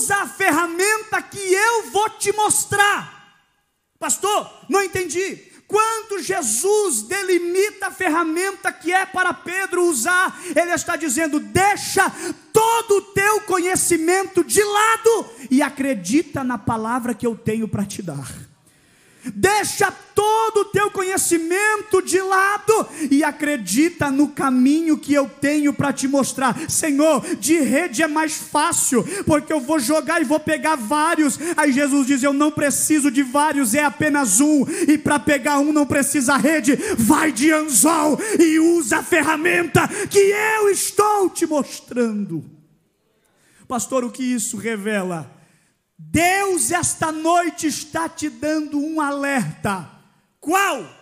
usa 0.09 0.23
a 0.23 0.27
ferramenta 0.27 1.21
que 1.21 1.39
eu 1.39 1.91
vou 1.91 2.09
te 2.11 2.33
mostrar. 2.33 3.37
Pastor, 3.99 4.51
não 4.69 4.83
entendi. 4.83 5.45
Quando 5.67 6.23
Jesus 6.23 7.03
delimita 7.03 7.89
a 7.89 7.91
ferramenta 7.91 8.73
que 8.73 8.91
é 8.91 9.05
para 9.05 9.35
Pedro 9.35 9.85
usar, 9.85 10.41
ele 10.57 10.73
está 10.73 10.97
dizendo: 10.97 11.39
deixa 11.39 12.11
todo 12.53 12.97
o 12.97 13.03
teu 13.13 13.43
conhecimento 13.43 14.43
de 14.43 14.65
lado 14.65 15.31
e 15.51 15.61
acredita 15.61 16.43
na 16.43 16.57
palavra 16.57 17.13
que 17.13 17.27
eu 17.27 17.37
tenho 17.37 17.69
para 17.69 17.85
te 17.85 18.01
dar. 18.01 18.48
Deixa 19.25 19.91
todo 19.91 20.61
o 20.61 20.65
teu 20.67 20.91
conhecimento 20.91 22.01
de 22.01 22.21
lado 22.21 22.87
e 23.11 23.25
acredita 23.25 24.11
no 24.11 24.29
caminho 24.29 24.97
que 24.97 25.13
eu 25.13 25.29
tenho 25.29 25.73
para 25.73 25.93
te 25.93 26.07
mostrar. 26.07 26.57
Senhor, 26.69 27.25
de 27.37 27.61
rede 27.61 28.03
é 28.03 28.09
mais 28.09 28.37
fácil, 28.37 29.05
porque 29.27 29.53
eu 29.53 29.61
vou 29.61 29.79
jogar 29.79 30.21
e 30.21 30.25
vou 30.25 30.41
pegar 30.41 30.77
vários. 30.77 31.39
Aí 31.57 31.73
Jesus 31.73 32.07
diz: 32.07 32.23
Eu 32.23 32.33
não 32.33 32.51
preciso 32.51 33.11
de 33.11 33.23
vários, 33.23 33.75
é 33.75 33.85
apenas 33.85 34.41
um. 34.41 34.65
E 34.87 34.97
para 34.97 35.19
pegar 35.19 35.59
um 35.59 35.73
não 35.73 35.87
precisa 35.87 36.37
rede. 36.37 36.77
Vai 36.97 37.33
de 37.33 37.53
anzol 37.53 38.19
e 38.39 38.59
usa 38.59 38.99
a 38.99 39.03
ferramenta 39.03 39.87
que 40.09 40.19
eu 40.19 40.71
estou 40.71 41.29
te 41.29 41.47
mostrando. 41.47 42.45
Pastor, 43.67 44.05
o 44.05 44.11
que 44.11 44.23
isso 44.23 44.57
revela? 44.57 45.38
Deus 45.99 46.71
esta 46.71 47.11
noite 47.11 47.67
está 47.67 48.09
te 48.09 48.31
dando 48.31 48.79
um 48.79 49.01
alerta. 49.01 49.91
Qual? 50.41 50.98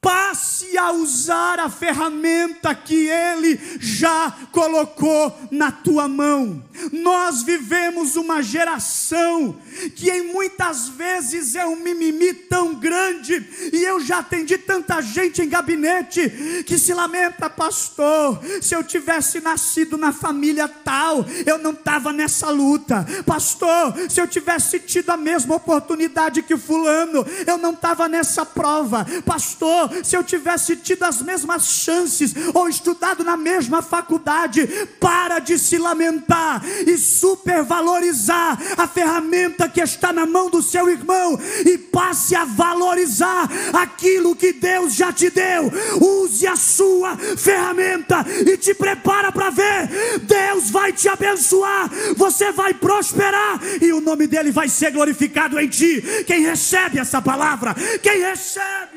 Passe 0.00 0.78
a 0.78 0.92
usar 0.92 1.58
a 1.58 1.68
ferramenta 1.68 2.74
que 2.74 3.08
Ele 3.08 3.60
já 3.78 4.32
colocou 4.50 5.36
na 5.50 5.70
tua 5.70 6.08
mão. 6.08 6.62
Nós 6.90 7.42
vivemos 7.42 8.16
uma 8.16 8.42
geração 8.42 9.56
que 9.94 10.10
em 10.10 10.32
muitas 10.32 10.88
vezes 10.88 11.54
é 11.54 11.66
um 11.66 11.76
mimimi 11.76 12.32
tão 12.32 12.74
grande, 12.74 13.46
e 13.72 13.82
eu 13.84 14.00
já 14.00 14.18
atendi 14.18 14.56
tanta 14.56 15.02
gente 15.02 15.42
em 15.42 15.48
gabinete 15.48 16.64
que 16.66 16.78
se 16.78 16.94
lamenta, 16.94 17.50
pastor, 17.50 18.40
se 18.62 18.74
eu 18.74 18.82
tivesse 18.82 19.40
nascido 19.40 19.98
na 19.98 20.12
família 20.12 20.66
tal, 20.66 21.26
eu 21.44 21.58
não 21.58 21.72
estava 21.72 22.12
nessa 22.12 22.48
luta. 22.48 23.06
Pastor, 23.26 23.94
se 24.08 24.20
eu 24.20 24.26
tivesse 24.26 24.80
tido 24.80 25.10
a 25.10 25.16
mesma 25.16 25.56
oportunidade 25.56 26.42
que 26.42 26.56
fulano, 26.56 27.26
eu 27.46 27.58
não 27.58 27.72
estava 27.72 28.08
nessa 28.08 28.46
prova. 28.46 29.06
Pastor, 29.26 29.89
se 30.02 30.16
eu 30.16 30.22
tivesse 30.24 30.76
tido 30.76 31.04
as 31.04 31.22
mesmas 31.22 31.66
chances 31.66 32.34
ou 32.54 32.68
estudado 32.68 33.24
na 33.24 33.36
mesma 33.36 33.82
faculdade, 33.82 34.66
para 34.98 35.38
de 35.38 35.58
se 35.58 35.78
lamentar 35.78 36.62
e 36.86 36.96
supervalorizar 36.96 38.58
a 38.76 38.86
ferramenta 38.86 39.68
que 39.68 39.80
está 39.80 40.12
na 40.12 40.26
mão 40.26 40.50
do 40.50 40.62
seu 40.62 40.88
irmão 40.88 41.38
e 41.64 41.78
passe 41.78 42.34
a 42.34 42.44
valorizar 42.44 43.48
aquilo 43.72 44.36
que 44.36 44.52
Deus 44.52 44.94
já 44.94 45.12
te 45.12 45.30
deu. 45.30 45.70
Use 46.00 46.46
a 46.46 46.56
sua 46.56 47.16
ferramenta 47.16 48.24
e 48.46 48.56
te 48.56 48.74
prepara 48.74 49.32
para 49.32 49.50
ver. 49.50 50.20
Deus 50.22 50.70
vai 50.70 50.92
te 50.92 51.08
abençoar, 51.08 51.90
você 52.16 52.52
vai 52.52 52.74
prosperar 52.74 53.60
e 53.80 53.92
o 53.92 54.00
nome 54.00 54.26
dele 54.26 54.50
vai 54.50 54.68
ser 54.68 54.90
glorificado 54.90 55.58
em 55.58 55.68
ti. 55.68 56.02
Quem 56.26 56.42
recebe 56.42 56.98
essa 56.98 57.20
palavra, 57.20 57.74
quem 58.02 58.20
recebe 58.20 58.89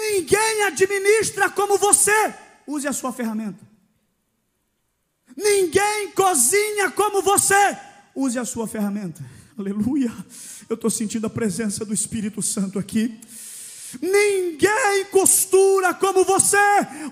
Ninguém 0.00 0.62
administra 0.62 1.50
como 1.50 1.76
você. 1.76 2.34
Use 2.66 2.88
a 2.88 2.92
sua 2.92 3.12
ferramenta. 3.12 3.68
Ninguém 5.36 6.12
cozinha 6.12 6.90
como 6.90 7.20
você. 7.20 7.76
Use 8.14 8.38
a 8.38 8.44
sua 8.46 8.66
ferramenta. 8.66 9.22
Aleluia. 9.58 10.10
Eu 10.68 10.74
estou 10.74 10.88
sentindo 10.88 11.26
a 11.26 11.30
presença 11.30 11.84
do 11.84 11.92
Espírito 11.92 12.40
Santo 12.40 12.78
aqui. 12.78 13.20
Ninguém 14.00 15.04
costura 15.10 15.92
como 15.94 16.24
você. 16.24 16.56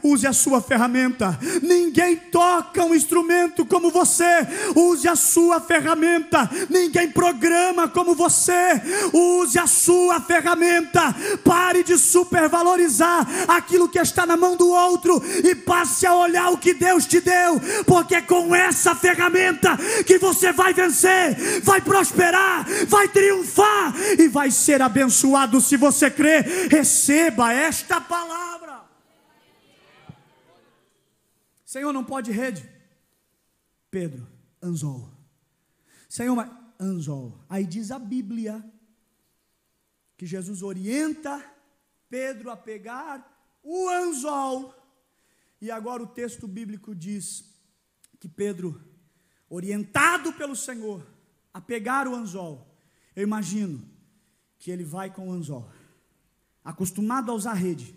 Use 0.03 0.27
a 0.27 0.33
sua 0.33 0.61
ferramenta. 0.61 1.39
Ninguém 1.63 2.17
toca 2.17 2.85
um 2.85 2.95
instrumento 2.95 3.65
como 3.65 3.91
você. 3.91 4.47
Use 4.75 5.09
a 5.09 5.17
sua 5.17 5.61
ferramenta. 5.61 6.49
Ninguém 6.71 7.11
programa 7.11 7.89
como 7.89 8.15
você. 8.15 8.81
Use 9.13 9.59
a 9.59 9.67
sua 9.67 10.21
ferramenta. 10.21 11.15
Pare 11.45 11.83
de 11.83 11.99
supervalorizar 11.99 13.27
aquilo 13.49 13.89
que 13.89 13.99
está 13.99 14.25
na 14.27 14.37
mão 14.37 14.57
do 14.57 14.69
outro 14.69 15.23
e 15.45 15.55
passe 15.55 16.07
a 16.07 16.15
olhar 16.15 16.51
o 16.51 16.59
que 16.59 16.75
Deus 16.75 17.07
te 17.07 17.21
deu, 17.21 17.61
porque 17.87 18.17
é 18.17 18.21
com 18.21 18.55
essa 18.55 18.95
ferramenta 18.95 19.77
que 20.07 20.19
você 20.19 20.53
vai 20.53 20.73
vencer, 20.73 21.61
vai 21.63 21.81
prosperar, 21.81 22.67
vai 22.87 23.09
triunfar 23.09 23.95
e 24.19 24.29
vai 24.29 24.51
ser 24.51 24.83
abençoado 24.83 25.61
se 25.61 25.77
você 25.77 26.11
crer 26.11 26.68
receba 26.69 27.53
esta 27.53 28.01
palavra. 28.01 28.85
Senhor, 31.65 31.93
não 31.93 32.05
pode 32.05 32.31
rede. 32.31 32.69
Pedro, 33.91 34.27
anzol. 34.63 35.11
Senhor, 36.09 36.35
mas 36.35 36.51
anzol. 36.79 37.45
Aí 37.49 37.67
diz 37.67 37.91
a 37.91 37.99
Bíblia 37.99 38.65
que 40.17 40.27
Jesus 40.27 40.63
orienta 40.63 41.45
Pedro 42.09 42.51
a 42.51 42.57
pegar 42.57 43.59
o 43.63 43.89
anzol. 43.89 44.75
E 45.61 45.71
agora 45.71 46.03
o 46.03 46.07
texto 46.07 46.47
bíblico 46.47 46.95
diz 46.95 47.45
que 48.19 48.29
Pedro, 48.29 48.81
orientado 49.49 50.33
pelo 50.33 50.55
Senhor 50.57 51.07
a 51.53 51.61
pegar 51.61 52.07
o 52.07 52.15
anzol, 52.15 52.79
eu 53.15 53.23
imagino 53.23 53.89
que 54.59 54.71
ele 54.71 54.85
vai 54.85 55.13
com 55.13 55.29
o 55.29 55.33
anzol 55.33 55.71
acostumado 56.65 57.31
a 57.31 57.35
usar 57.35 57.55
rede, 57.55 57.95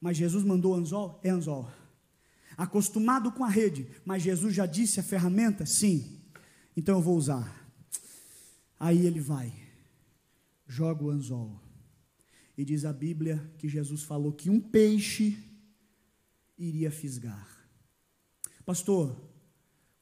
mas 0.00 0.16
Jesus 0.16 0.44
mandou 0.44 0.74
anzol, 0.74 1.20
é 1.22 1.30
anzol. 1.30 1.70
Acostumado 2.56 3.32
com 3.32 3.44
a 3.44 3.48
rede, 3.48 3.88
mas 4.04 4.22
Jesus 4.22 4.54
já 4.54 4.66
disse 4.66 5.00
a 5.00 5.02
ferramenta, 5.02 5.64
sim. 5.64 6.20
Então 6.76 6.96
eu 6.96 7.02
vou 7.02 7.16
usar. 7.16 7.70
Aí 8.78 9.06
ele 9.06 9.20
vai, 9.20 9.52
joga 10.66 11.04
o 11.04 11.10
anzol. 11.10 11.60
E 12.56 12.64
diz 12.64 12.84
a 12.84 12.92
Bíblia 12.92 13.50
que 13.58 13.68
Jesus 13.68 14.02
falou 14.02 14.32
que 14.32 14.50
um 14.50 14.60
peixe 14.60 15.38
iria 16.58 16.90
fisgar. 16.90 17.48
Pastor, 18.64 19.16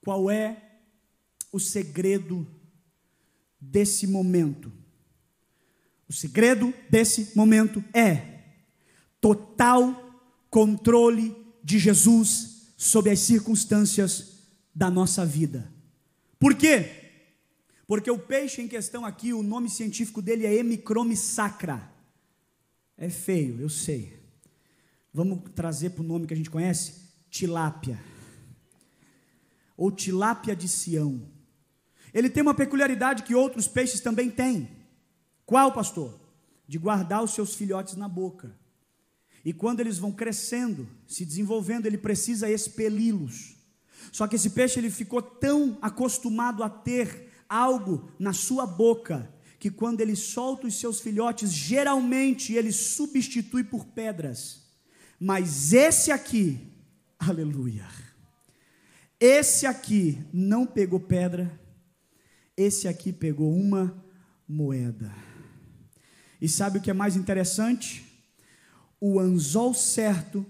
qual 0.00 0.30
é 0.30 0.80
o 1.52 1.58
segredo 1.58 2.46
desse 3.60 4.06
momento? 4.06 4.72
O 6.10 6.12
segredo 6.12 6.74
desse 6.90 7.30
momento 7.36 7.84
é 7.94 8.40
total 9.20 10.18
controle 10.50 11.36
de 11.62 11.78
Jesus 11.78 12.72
sobre 12.76 13.12
as 13.12 13.20
circunstâncias 13.20 14.40
da 14.74 14.90
nossa 14.90 15.24
vida. 15.24 15.72
Por 16.36 16.56
quê? 16.56 17.12
Porque 17.86 18.10
o 18.10 18.18
peixe 18.18 18.60
em 18.60 18.66
questão 18.66 19.06
aqui, 19.06 19.32
o 19.32 19.40
nome 19.40 19.70
científico 19.70 20.20
dele 20.20 20.44
é 20.44 20.56
Hemicrome 20.56 21.16
sacra. 21.16 21.88
É 22.98 23.08
feio, 23.08 23.60
eu 23.60 23.68
sei. 23.68 24.18
Vamos 25.14 25.48
trazer 25.54 25.90
para 25.90 26.02
o 26.02 26.06
nome 26.06 26.26
que 26.26 26.34
a 26.34 26.36
gente 26.36 26.50
conhece? 26.50 27.08
Tilápia. 27.30 27.96
Ou 29.76 29.92
tilápia 29.92 30.56
de 30.56 30.66
Sião. 30.66 31.22
Ele 32.12 32.28
tem 32.28 32.42
uma 32.42 32.52
peculiaridade 32.52 33.22
que 33.22 33.32
outros 33.32 33.68
peixes 33.68 34.00
também 34.00 34.28
têm. 34.28 34.79
Qual, 35.50 35.72
pastor? 35.72 36.16
De 36.68 36.78
guardar 36.78 37.24
os 37.24 37.32
seus 37.32 37.56
filhotes 37.56 37.96
na 37.96 38.06
boca. 38.06 38.56
E 39.44 39.52
quando 39.52 39.80
eles 39.80 39.98
vão 39.98 40.12
crescendo, 40.12 40.88
se 41.08 41.24
desenvolvendo, 41.24 41.86
ele 41.86 41.98
precisa 41.98 42.48
expeli-los. 42.48 43.56
Só 44.12 44.28
que 44.28 44.36
esse 44.36 44.50
peixe 44.50 44.78
ele 44.78 44.92
ficou 44.92 45.20
tão 45.20 45.76
acostumado 45.82 46.62
a 46.62 46.70
ter 46.70 47.32
algo 47.48 48.08
na 48.16 48.32
sua 48.32 48.64
boca 48.64 49.28
que 49.58 49.72
quando 49.72 50.00
ele 50.00 50.14
solta 50.14 50.68
os 50.68 50.78
seus 50.78 51.00
filhotes, 51.00 51.52
geralmente 51.52 52.52
ele 52.52 52.70
substitui 52.70 53.64
por 53.64 53.86
pedras. 53.86 54.68
Mas 55.18 55.72
esse 55.72 56.12
aqui, 56.12 56.60
aleluia. 57.18 57.88
Esse 59.18 59.66
aqui 59.66 60.24
não 60.32 60.64
pegou 60.64 61.00
pedra, 61.00 61.60
esse 62.56 62.86
aqui 62.86 63.12
pegou 63.12 63.52
uma 63.52 64.00
moeda. 64.48 65.12
E 66.40 66.48
sabe 66.48 66.78
o 66.78 66.80
que 66.80 66.90
é 66.90 66.94
mais 66.94 67.16
interessante? 67.16 68.04
O 69.00 69.20
anzol 69.20 69.74
certo, 69.74 70.44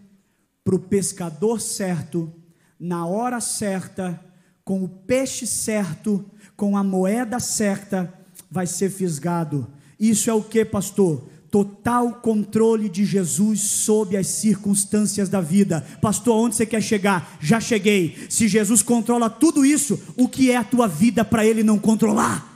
para 0.64 0.74
o 0.74 0.78
pescador 0.78 1.60
certo, 1.60 2.32
na 2.78 3.06
hora 3.06 3.40
certa, 3.40 4.18
com 4.64 4.84
o 4.84 4.88
peixe 4.88 5.46
certo, 5.46 6.24
com 6.56 6.76
a 6.76 6.84
moeda 6.84 7.40
certa, 7.40 8.12
vai 8.50 8.66
ser 8.66 8.90
fisgado. 8.90 9.66
Isso 9.98 10.30
é 10.30 10.32
o 10.32 10.42
que, 10.42 10.64
pastor? 10.64 11.28
total 11.50 12.14
controle 12.14 12.88
de 12.88 13.04
Jesus 13.04 13.60
sobre 13.60 14.16
as 14.16 14.28
circunstâncias 14.28 15.28
da 15.28 15.40
vida. 15.40 15.84
Pastor, 16.00 16.36
onde 16.36 16.54
você 16.54 16.64
quer 16.64 16.80
chegar? 16.80 17.36
Já 17.40 17.60
cheguei. 17.60 18.16
Se 18.28 18.46
Jesus 18.46 18.82
controla 18.82 19.28
tudo 19.28 19.64
isso, 19.64 20.00
o 20.16 20.28
que 20.28 20.50
é 20.50 20.56
a 20.56 20.64
tua 20.64 20.86
vida 20.86 21.24
para 21.24 21.44
ele 21.44 21.64
não 21.64 21.78
controlar? 21.78 22.49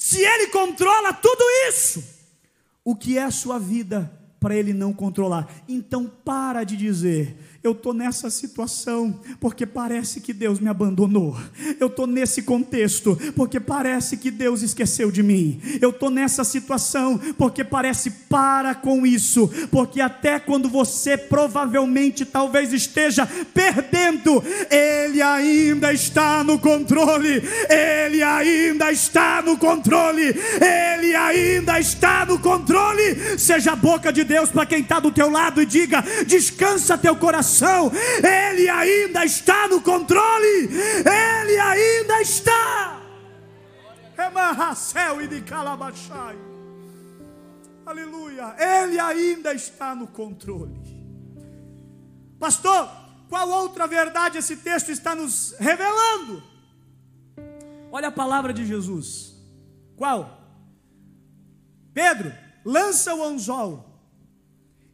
Se 0.00 0.24
ele 0.24 0.46
controla 0.46 1.12
tudo 1.12 1.44
isso, 1.68 2.02
o 2.82 2.96
que 2.96 3.18
é 3.18 3.22
a 3.22 3.30
sua 3.30 3.58
vida 3.58 4.10
para 4.40 4.56
ele 4.56 4.72
não 4.72 4.94
controlar? 4.94 5.62
Então 5.68 6.10
para 6.24 6.64
de 6.64 6.74
dizer 6.74 7.36
eu 7.62 7.72
estou 7.72 7.92
nessa 7.92 8.30
situação 8.30 9.20
porque 9.38 9.66
parece 9.66 10.18
que 10.18 10.32
Deus 10.32 10.58
me 10.58 10.68
abandonou. 10.68 11.36
Eu 11.78 11.88
estou 11.88 12.06
nesse 12.06 12.40
contexto 12.42 13.18
porque 13.36 13.60
parece 13.60 14.16
que 14.16 14.30
Deus 14.30 14.62
esqueceu 14.62 15.10
de 15.10 15.22
mim. 15.22 15.60
Eu 15.78 15.90
estou 15.90 16.08
nessa 16.08 16.42
situação 16.42 17.18
porque 17.36 17.62
parece 17.62 18.10
para 18.30 18.74
com 18.74 19.06
isso, 19.06 19.50
porque 19.70 20.00
até 20.00 20.40
quando 20.40 20.70
você 20.70 21.18
provavelmente 21.18 22.24
talvez 22.24 22.72
esteja 22.72 23.28
perdendo, 23.52 24.42
Ele 24.70 25.20
ainda 25.20 25.92
está 25.92 26.42
no 26.42 26.58
controle. 26.58 27.42
Ele 27.68 28.22
ainda 28.22 28.90
está 28.90 29.42
no 29.42 29.58
controle. 29.58 30.34
Ele 30.98 31.14
ainda 31.14 31.78
está 31.78 32.24
no 32.24 32.38
controle. 32.38 33.38
Seja 33.38 33.72
a 33.72 33.76
boca 33.76 34.10
de 34.10 34.24
Deus 34.24 34.48
para 34.48 34.64
quem 34.64 34.80
está 34.80 34.98
do 34.98 35.12
teu 35.12 35.28
lado 35.28 35.60
e 35.60 35.66
diga: 35.66 36.02
descansa 36.26 36.96
teu 36.96 37.14
coração 37.14 37.49
situação, 37.50 37.90
Ele 38.22 38.68
ainda 38.68 39.24
está 39.24 39.66
no 39.68 39.82
controle, 39.82 40.68
Ele 40.68 41.58
ainda 41.58 42.22
está. 42.22 43.00
céu 44.76 45.20
e 45.20 45.26
de 45.26 45.42
calabachai. 45.42 46.38
Aleluia, 47.84 48.54
Ele 48.58 48.98
ainda 49.00 49.52
está 49.52 49.94
no 49.94 50.06
controle. 50.06 50.80
Pastor, 52.38 52.88
qual 53.28 53.48
outra 53.48 53.86
verdade 53.86 54.38
esse 54.38 54.56
texto 54.56 54.90
está 54.90 55.14
nos 55.14 55.54
revelando? 55.58 56.42
Olha 57.92 58.08
a 58.08 58.12
palavra 58.12 58.52
de 58.52 58.64
Jesus. 58.64 59.34
Qual? 59.96 60.38
Pedro, 61.92 62.32
lança 62.64 63.14
o 63.14 63.22
anzol 63.24 63.89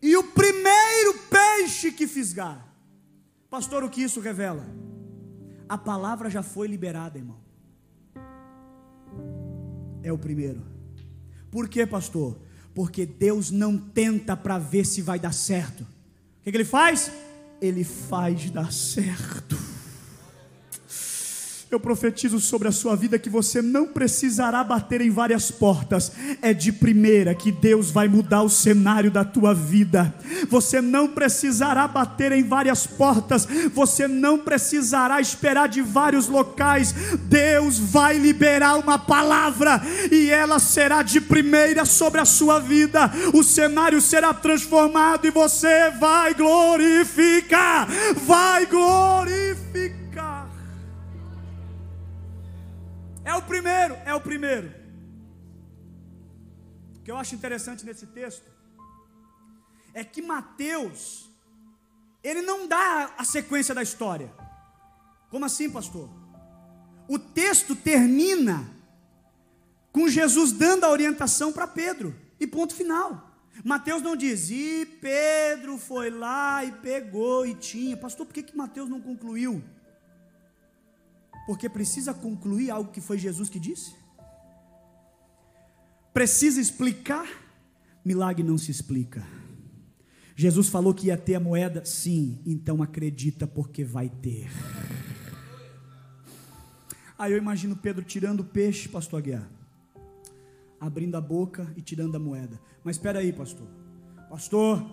e 0.00 0.16
o 0.16 0.24
primeiro 0.24 1.14
peixe 1.30 1.92
que 1.92 2.06
fisgar. 2.06 2.66
Pastor, 3.48 3.84
o 3.84 3.90
que 3.90 4.02
isso 4.02 4.20
revela? 4.20 4.66
A 5.68 5.76
palavra 5.76 6.30
já 6.30 6.42
foi 6.42 6.68
liberada, 6.68 7.18
irmão. 7.18 7.38
É 10.02 10.12
o 10.12 10.18
primeiro. 10.18 10.62
Por 11.50 11.68
quê, 11.68 11.86
pastor? 11.86 12.38
Porque 12.74 13.06
Deus 13.06 13.50
não 13.50 13.78
tenta 13.78 14.36
para 14.36 14.58
ver 14.58 14.84
se 14.84 15.00
vai 15.00 15.18
dar 15.18 15.32
certo. 15.32 15.82
O 15.82 16.44
que, 16.44 16.50
que 16.50 16.56
ele 16.56 16.64
faz? 16.64 17.10
Ele 17.60 17.82
faz 17.82 18.50
dar 18.50 18.72
certo. 18.72 19.56
Eu 21.68 21.80
profetizo 21.80 22.38
sobre 22.38 22.68
a 22.68 22.72
sua 22.72 22.94
vida 22.94 23.18
que 23.18 23.28
você 23.28 23.60
não 23.60 23.88
precisará 23.88 24.62
bater 24.62 25.00
em 25.00 25.10
várias 25.10 25.50
portas, 25.50 26.12
é 26.40 26.54
de 26.54 26.70
primeira 26.70 27.34
que 27.34 27.50
Deus 27.50 27.90
vai 27.90 28.06
mudar 28.06 28.42
o 28.42 28.48
cenário 28.48 29.10
da 29.10 29.24
tua 29.24 29.52
vida. 29.52 30.14
Você 30.48 30.80
não 30.80 31.08
precisará 31.08 31.88
bater 31.88 32.30
em 32.30 32.44
várias 32.44 32.86
portas, 32.86 33.48
você 33.74 34.06
não 34.06 34.38
precisará 34.38 35.20
esperar 35.20 35.68
de 35.68 35.82
vários 35.82 36.28
locais. 36.28 36.94
Deus 37.24 37.80
vai 37.80 38.16
liberar 38.16 38.76
uma 38.76 38.96
palavra 38.96 39.82
e 40.12 40.30
ela 40.30 40.60
será 40.60 41.02
de 41.02 41.20
primeira 41.20 41.84
sobre 41.84 42.20
a 42.20 42.24
sua 42.24 42.60
vida. 42.60 43.10
O 43.34 43.42
cenário 43.42 44.00
será 44.00 44.32
transformado 44.32 45.26
e 45.26 45.32
você 45.32 45.90
vai 45.98 46.32
glorificar, 46.32 47.88
vai 48.24 48.66
glorificar. 48.66 49.55
É 53.26 53.34
o 53.34 53.42
primeiro, 53.42 53.94
é 54.04 54.14
o 54.14 54.20
primeiro. 54.20 54.72
O 56.94 57.00
que 57.02 57.10
eu 57.10 57.16
acho 57.16 57.34
interessante 57.34 57.84
nesse 57.84 58.06
texto 58.06 58.48
é 59.92 60.04
que 60.04 60.22
Mateus, 60.22 61.28
ele 62.22 62.40
não 62.40 62.68
dá 62.68 63.14
a 63.18 63.24
sequência 63.24 63.74
da 63.74 63.82
história. 63.82 64.32
Como 65.28 65.44
assim, 65.44 65.68
pastor? 65.68 66.08
O 67.08 67.18
texto 67.18 67.74
termina 67.74 68.64
com 69.90 70.08
Jesus 70.08 70.52
dando 70.52 70.84
a 70.84 70.90
orientação 70.90 71.52
para 71.52 71.66
Pedro, 71.66 72.14
e 72.38 72.46
ponto 72.46 72.76
final. 72.76 73.28
Mateus 73.64 74.02
não 74.02 74.14
diz, 74.14 74.50
e 74.50 74.86
Pedro 75.00 75.78
foi 75.78 76.10
lá 76.10 76.64
e 76.64 76.70
pegou 76.70 77.44
e 77.44 77.56
tinha. 77.56 77.96
Pastor, 77.96 78.24
por 78.24 78.32
que, 78.32 78.44
que 78.44 78.56
Mateus 78.56 78.88
não 78.88 79.00
concluiu? 79.00 79.64
Porque 81.46 81.68
precisa 81.68 82.12
concluir 82.12 82.70
algo 82.70 82.90
que 82.90 83.00
foi 83.00 83.16
Jesus 83.16 83.48
que 83.48 83.60
disse? 83.60 83.94
Precisa 86.12 86.60
explicar? 86.60 87.28
Milagre 88.04 88.42
não 88.42 88.58
se 88.58 88.70
explica. 88.70 89.24
Jesus 90.34 90.68
falou 90.68 90.92
que 90.92 91.06
ia 91.06 91.16
ter 91.16 91.36
a 91.36 91.40
moeda? 91.40 91.84
Sim, 91.84 92.42
então 92.44 92.82
acredita 92.82 93.46
porque 93.46 93.84
vai 93.84 94.08
ter. 94.08 94.50
Aí 97.16 97.32
eu 97.32 97.38
imagino 97.38 97.76
Pedro 97.76 98.04
tirando 98.04 98.40
o 98.40 98.44
peixe, 98.44 98.88
pastor 98.88 99.20
Aguiar, 99.20 99.48
abrindo 100.80 101.16
a 101.16 101.20
boca 101.20 101.72
e 101.76 101.80
tirando 101.80 102.16
a 102.16 102.18
moeda. 102.18 102.60
Mas 102.82 102.96
espera 102.96 103.20
aí, 103.20 103.32
pastor. 103.32 103.66
Pastor, 104.28 104.84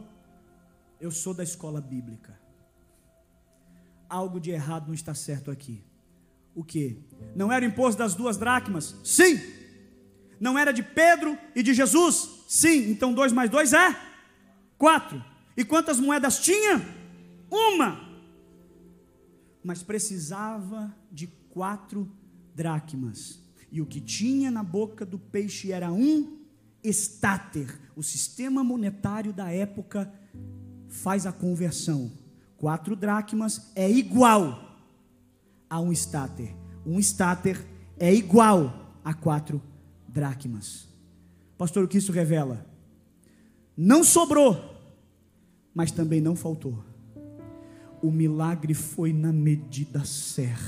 eu 1.02 1.12
sou 1.12 1.34
da 1.34 1.44
escola 1.44 1.82
bíblica. 1.82 2.40
Algo 4.08 4.40
de 4.40 4.52
errado 4.52 4.88
não 4.88 4.94
está 4.94 5.14
certo 5.14 5.50
aqui 5.50 5.84
o 6.56 6.64
que? 6.64 6.98
Não 7.36 7.52
era 7.52 7.66
o 7.66 7.68
imposto 7.68 7.98
das 7.98 8.14
duas 8.14 8.38
dracmas? 8.38 8.96
Sim. 9.04 9.40
Não 10.40 10.58
era 10.58 10.72
de 10.72 10.84
Pedro 10.84 11.38
e 11.56 11.64
de 11.64 11.74
Jesus? 11.74 12.46
Sim. 12.48 12.92
Então 12.92 13.14
dois 13.14 13.32
mais 13.32 13.50
dois 13.50 13.74
é 13.74 13.96
quatro. 14.78 15.24
E 15.56 15.64
quantas 15.64 16.00
moedas 16.00 16.40
tinha? 16.40 16.82
Uma. 17.50 18.10
Mas 19.64 19.82
precisava 19.82 20.94
de 21.12 21.28
quatro 21.50 22.12
dracmas. 22.54 23.42
E 23.72 23.82
o 23.82 23.86
que 23.86 24.02
tinha 24.02 24.52
na 24.52 24.62
boca 24.64 25.06
do 25.06 25.18
peixe 25.18 25.72
era 25.72 25.92
um 25.92 26.40
estáter. 26.84 27.80
O 27.96 28.04
sistema 28.04 28.64
monetário 28.64 29.32
da 29.32 29.50
época 29.52 30.14
faz 30.88 31.26
a 31.26 31.32
conversão. 31.32 32.12
Quatro 32.58 32.96
dracmas 32.96 33.72
é 33.76 33.90
igual 33.90 34.73
a 35.74 35.80
um 35.80 35.92
estáter. 35.92 36.56
Um 36.86 37.00
estáter 37.00 37.60
é 37.98 38.14
igual 38.14 38.94
a 39.04 39.12
quatro 39.12 39.60
dracmas. 40.08 40.88
Pastor, 41.58 41.84
o 41.84 41.88
que 41.88 41.98
isso 41.98 42.12
revela? 42.12 42.64
Não 43.76 44.04
sobrou, 44.04 44.80
mas 45.74 45.90
também 45.90 46.22
não 46.22 46.36
faltou. 46.36 46.78
O 48.04 48.12
milagre 48.12 48.76
foi 48.76 49.12
na 49.12 49.34
medida 49.34 50.06
certa. 50.06 50.62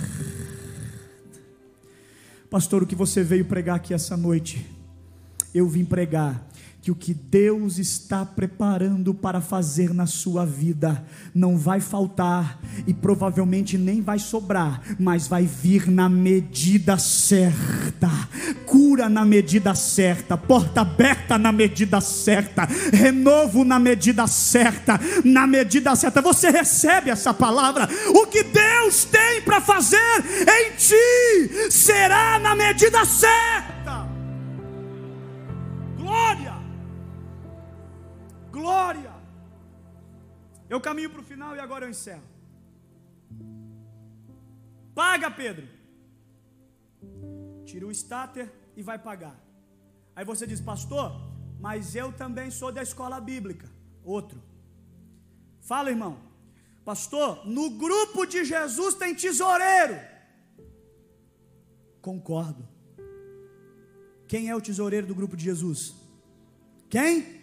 Pastor, 2.49 2.81
o 2.81 2.87
que 2.87 2.95
você 2.95 3.23
veio 3.23 3.45
pregar 3.45 3.75
aqui 3.75 3.93
essa 3.93 4.17
noite? 4.17 4.65
Eu 5.53 5.69
vim 5.69 5.85
pregar 5.85 6.49
que 6.85 6.91
o 6.91 6.95
que 6.95 7.15
Deus 7.15 7.79
está 7.79 8.23
preparando 8.23 9.11
para 9.11 9.41
fazer 9.41 9.91
na 9.91 10.05
sua 10.05 10.45
vida 10.45 11.03
não 11.33 11.57
vai 11.57 11.79
faltar 11.79 12.59
e 12.85 12.93
provavelmente 12.93 13.75
nem 13.75 14.03
vai 14.03 14.19
sobrar, 14.19 14.83
mas 14.99 15.27
vai 15.27 15.47
vir 15.47 15.89
na 15.89 16.07
medida 16.07 16.99
certa. 16.99 18.07
Cura 18.67 19.09
na 19.09 19.25
medida 19.25 19.73
certa, 19.73 20.37
porta 20.37 20.81
aberta 20.81 21.39
na 21.39 21.51
medida 21.51 21.99
certa, 21.99 22.65
renovo 22.93 23.65
na 23.65 23.79
medida 23.79 24.27
certa, 24.27 24.99
na 25.23 25.47
medida 25.47 25.95
certa. 25.95 26.21
Você 26.21 26.51
recebe 26.51 27.09
essa 27.09 27.33
palavra. 27.33 27.89
O 28.09 28.27
que 28.27 28.43
Deus 28.43 29.05
tem 29.05 29.41
para 29.41 29.59
fazer 29.59 29.97
em 30.47 30.75
ti 30.77 31.71
será 31.71 32.37
na 32.37 32.55
medida 32.55 33.03
certa. 33.05 33.74
Glória! 38.65 39.13
Eu 40.67 40.79
caminho 40.81 41.11
para 41.11 41.21
o 41.21 41.29
final 41.31 41.55
e 41.55 41.59
agora 41.59 41.85
eu 41.85 41.91
encerro. 41.95 42.27
Paga, 44.99 45.29
Pedro. 45.29 45.67
Tira 47.63 47.85
o 47.85 47.91
estáter 47.91 48.51
e 48.75 48.81
vai 48.81 48.97
pagar. 48.97 49.37
Aí 50.15 50.25
você 50.25 50.47
diz, 50.47 50.59
pastor, 50.59 51.11
mas 51.59 51.95
eu 51.95 52.11
também 52.11 52.49
sou 52.49 52.71
da 52.71 52.81
escola 52.81 53.19
bíblica. 53.21 53.69
Outro. 54.03 54.41
Fala, 55.61 55.91
irmão. 55.91 56.17
Pastor, 56.83 57.45
no 57.45 57.69
grupo 57.85 58.25
de 58.25 58.43
Jesus 58.45 58.95
tem 58.95 59.13
tesoureiro. 59.13 59.99
Concordo. 62.01 62.67
Quem 64.27 64.49
é 64.49 64.55
o 64.55 64.65
tesoureiro 64.69 65.05
do 65.05 65.13
grupo 65.13 65.37
de 65.37 65.43
Jesus? 65.43 65.93
Quem? 66.89 67.34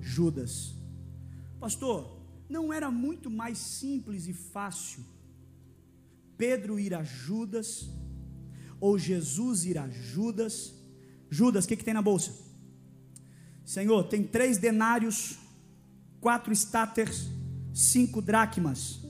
Judas. 0.00 0.74
Pastor, 1.60 2.20
não 2.48 2.72
era 2.72 2.90
muito 2.90 3.30
mais 3.30 3.58
simples 3.58 4.26
e 4.26 4.34
fácil 4.34 5.04
Pedro 6.36 6.78
ir 6.78 6.92
a 6.94 7.02
Judas 7.02 7.88
ou 8.80 8.98
Jesus 8.98 9.64
ir 9.64 9.78
a 9.78 9.88
Judas? 9.88 10.74
Judas, 11.30 11.64
o 11.64 11.68
que, 11.68 11.76
que 11.76 11.84
tem 11.84 11.94
na 11.94 12.02
bolsa? 12.02 12.32
Senhor, 13.64 14.02
tem 14.04 14.24
três 14.24 14.58
denários, 14.58 15.38
quatro 16.20 16.52
estáteres, 16.52 17.30
cinco 17.72 18.20
dracmas 18.20 19.00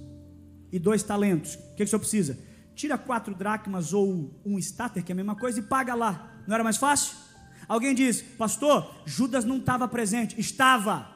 e 0.71 0.79
dois 0.79 1.03
talentos. 1.03 1.55
O 1.55 1.59
que, 1.71 1.77
que 1.77 1.85
o 1.85 1.89
senhor 1.89 2.01
precisa? 2.01 2.39
Tira 2.75 2.97
quatro 2.99 3.35
dracmas 3.35 3.93
ou 3.93 4.41
um 4.45 4.59
estáter, 4.59 5.03
que 5.03 5.11
é 5.11 5.15
a 5.15 5.17
mesma 5.17 5.35
coisa, 5.35 5.59
e 5.59 5.63
paga 5.63 5.95
lá. 5.95 6.43
Não 6.47 6.55
era 6.55 6.63
mais 6.63 6.77
fácil? 6.77 7.17
Alguém 7.69 7.95
diz, 7.95 8.23
pastor, 8.23 8.95
Judas 9.07 9.45
não 9.45 9.59
estava 9.59 9.87
presente. 9.89 10.39
Estava. 10.41 11.11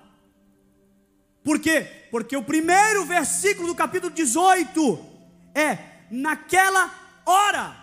Por 1.43 1.61
quê? 1.61 2.09
Porque 2.11 2.37
o 2.37 2.43
primeiro 2.43 3.05
versículo 3.05 3.69
do 3.69 3.75
capítulo 3.75 4.13
18 4.13 4.99
é: 5.55 5.79
naquela 6.11 6.91
hora. 7.25 7.77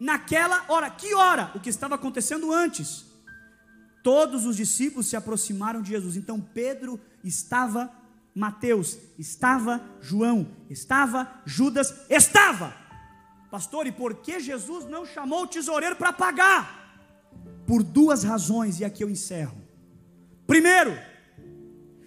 Naquela 0.00 0.64
hora. 0.68 0.90
Que 0.90 1.14
hora? 1.14 1.50
O 1.54 1.60
que 1.60 1.70
estava 1.70 1.94
acontecendo 1.94 2.52
antes. 2.52 3.06
Todos 4.02 4.44
os 4.44 4.56
discípulos 4.56 5.06
se 5.06 5.16
aproximaram 5.16 5.80
de 5.80 5.90
Jesus. 5.90 6.16
Então 6.16 6.40
Pedro 6.40 7.00
estava, 7.22 7.90
Mateus 8.34 8.98
estava, 9.18 9.80
João 10.00 10.48
estava, 10.68 11.40
Judas 11.46 11.94
estava. 12.10 12.74
Pastor, 13.50 13.86
e 13.86 13.92
por 13.92 14.14
que 14.14 14.40
Jesus 14.40 14.86
não 14.86 15.06
chamou 15.06 15.44
o 15.44 15.46
tesoureiro 15.46 15.94
para 15.94 16.12
pagar? 16.12 16.81
Por 17.72 17.82
duas 17.82 18.22
razões, 18.22 18.80
e 18.80 18.84
aqui 18.84 19.02
eu 19.02 19.08
encerro. 19.08 19.56
Primeiro, 20.46 20.92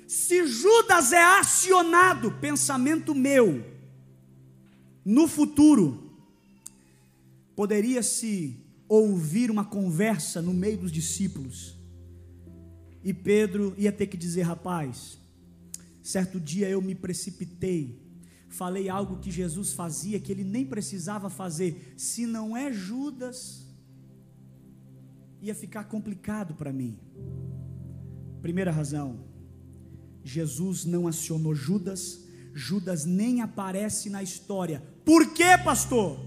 se 0.08 0.46
Judas 0.46 1.12
é 1.12 1.24
acionado, 1.40 2.34
pensamento 2.34 3.16
meu, 3.16 3.66
no 5.04 5.28
futuro, 5.28 6.20
poderia-se 7.56 8.64
ouvir 8.88 9.50
uma 9.50 9.66
conversa 9.66 10.40
no 10.40 10.54
meio 10.54 10.78
dos 10.78 10.92
discípulos, 10.92 11.76
e 13.04 13.12
Pedro 13.12 13.74
ia 13.76 13.92
ter 13.92 14.06
que 14.06 14.18
dizer: 14.18 14.44
rapaz, 14.44 15.18
certo 16.04 16.40
dia 16.40 16.70
eu 16.70 16.80
me 16.80 16.94
precipitei, 16.94 18.00
falei 18.50 18.88
algo 18.88 19.18
que 19.18 19.32
Jesus 19.32 19.74
fazia 19.74 20.20
que 20.20 20.32
ele 20.32 20.44
nem 20.44 20.64
precisava 20.64 21.28
fazer, 21.28 21.96
se 21.98 22.28
não 22.28 22.56
é 22.56 22.72
Judas, 22.72 23.65
ia 25.42 25.54
ficar 25.54 25.86
complicado 25.86 26.56
para 26.56 26.72
mim. 26.72 26.98
Primeira 28.42 28.72
razão, 28.72 29.20
Jesus 30.24 30.86
não 30.86 31.08
acionou 31.08 31.54
Judas, 31.54 32.26
Judas 32.54 33.06
nem 33.06 33.42
aparece 33.42 34.10
na 34.10 34.24
história. 34.24 34.82
Por 35.04 35.34
quê, 35.34 35.58
pastor? 35.64 36.20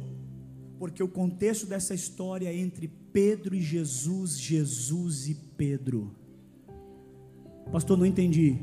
Porque 0.78 1.02
o 1.02 1.08
contexto 1.08 1.66
dessa 1.66 1.94
história 1.94 2.48
é 2.48 2.56
entre 2.56 2.88
Pedro 2.88 3.54
e 3.54 3.62
Jesus, 3.62 4.38
Jesus 4.38 5.28
e 5.28 5.34
Pedro. 5.34 6.14
Pastor, 7.72 7.96
não 7.98 8.06
entendi. 8.06 8.58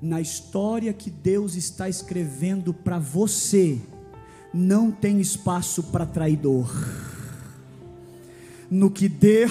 Na 0.00 0.20
história 0.20 0.92
que 0.92 1.10
Deus 1.10 1.54
está 1.54 1.88
escrevendo 1.88 2.74
para 2.74 2.98
você, 2.98 3.80
não 4.52 4.90
tem 4.90 5.20
espaço 5.20 5.84
para 5.84 6.04
traidor 6.04 6.68
no 8.72 8.90
que 8.90 9.08
de 9.08 9.44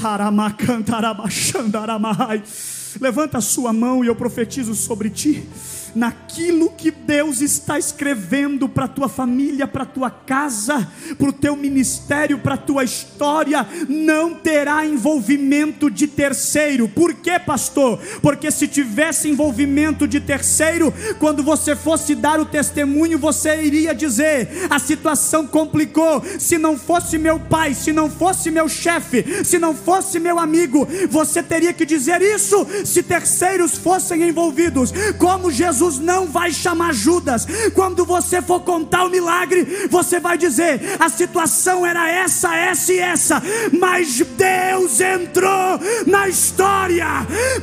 Levanta 3.00 3.38
a 3.38 3.42
sua 3.42 3.72
mão 3.72 4.04
e 4.04 4.08
eu 4.08 4.16
profetizo 4.16 4.74
sobre 4.76 5.10
ti 5.10 5.48
naquilo 5.96 6.70
que 6.72 6.92
Deus 6.92 7.42
está 7.42 7.78
escrevendo 7.78 8.68
para 8.70 8.86
a 8.86 8.88
tua 8.88 9.10
família, 9.10 9.68
para 9.68 9.84
a 9.84 9.86
tua 9.86 10.10
casa, 10.10 10.88
para 11.18 11.30
o 11.30 11.34
teu 11.34 11.56
ministério, 11.56 12.40
para 12.40 12.56
a 12.56 12.58
tua 12.58 12.84
história, 12.84 13.68
não 13.88 14.36
terá 14.36 14.86
envolvimento 14.86 15.90
de 15.90 16.08
terceiro. 16.08 16.88
Por 16.88 17.14
quê, 17.16 17.40
pastor? 17.40 18.00
Porque 18.22 18.52
se 18.52 18.68
tivesse 18.68 19.30
envolvimento 19.30 20.08
de 20.08 20.20
terceiro, 20.20 20.94
quando 21.20 21.44
você 21.44 21.76
fosse 21.76 22.16
dar 22.16 22.40
o 22.40 22.46
testemunho, 22.46 23.20
você 23.20 23.64
iria 23.64 23.94
dizer: 23.94 24.68
a 24.70 24.80
situação 24.80 25.48
complicou. 25.48 26.24
Se 26.40 26.58
não 26.58 26.78
fosse 26.78 27.18
meu 27.18 27.40
pai, 27.40 27.74
se 27.74 27.92
não 27.92 28.10
fosse 28.10 28.52
meu 28.52 28.68
chefe, 28.70 29.44
se 29.44 29.58
não 29.60 29.74
fosse 29.74 30.20
meu 30.20 30.40
amigo, 30.40 30.88
você 31.10 31.42
teria 31.42 31.74
que 31.74 31.86
dizer 31.86 32.22
isso 32.22 32.66
se 32.86 33.04
terceiros 33.04 33.78
fossem 33.78 34.24
envolvidos. 34.24 34.92
Como 35.18 35.52
Jesus 35.52 35.81
Jesus 35.82 35.98
não 35.98 36.28
vai 36.28 36.52
chamar 36.52 36.94
Judas. 36.94 37.48
Quando 37.74 38.06
você 38.06 38.40
for 38.40 38.60
contar 38.60 39.06
o 39.06 39.10
milagre, 39.10 39.88
você 39.90 40.20
vai 40.20 40.38
dizer: 40.38 40.80
a 41.00 41.10
situação 41.10 41.84
era 41.84 42.08
essa, 42.08 42.56
essa 42.56 42.94
e 42.94 43.00
essa, 43.00 43.42
mas 43.80 44.20
Deus 44.20 45.02
entrou 45.02 45.80
na 46.06 46.30
história. 46.30 47.08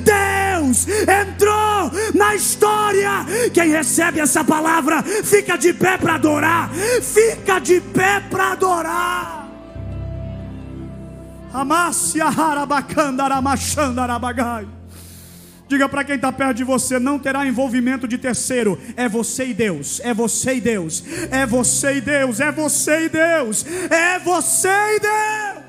Deus 0.01 0.89
entrou 1.03 1.93
na 2.13 2.35
história. 2.35 3.25
Quem 3.55 3.71
recebe 3.71 4.19
essa 4.19 4.43
palavra, 4.43 5.01
fica 5.03 5.57
de 5.57 5.73
pé 5.73 5.97
para 5.97 6.17
adorar. 6.17 6.71
Fica 7.01 7.61
de 7.61 7.81
pé 7.81 8.21
para 8.29 8.53
adorar. 8.53 9.49
Amácia 11.53 12.27
harabacanda 12.27 13.25
aramachanda 13.25 14.03
arabagai. 14.03 14.78
Diga 15.69 15.87
para 15.87 16.03
quem 16.03 16.17
está 16.17 16.33
perto 16.33 16.57
de 16.57 16.65
você: 16.65 16.99
não 16.99 17.19
terá 17.19 17.47
envolvimento 17.47 18.09
de 18.09 18.17
terceiro. 18.17 18.79
É 18.97 19.07
você 19.09 19.49
e 19.49 19.55
Deus. 19.55 20.01
É 20.01 20.15
você 20.15 20.55
e 20.55 20.61
Deus. 20.61 21.05
É 21.31 21.47
você 21.47 21.97
e 21.97 22.01
Deus. 22.01 22.41
É 22.41 22.51
você 22.51 23.05
e 23.05 23.09
Deus. 23.09 23.67
É 23.91 24.19
você 24.19 24.69
e 24.69 25.01
Deus. 25.01 25.69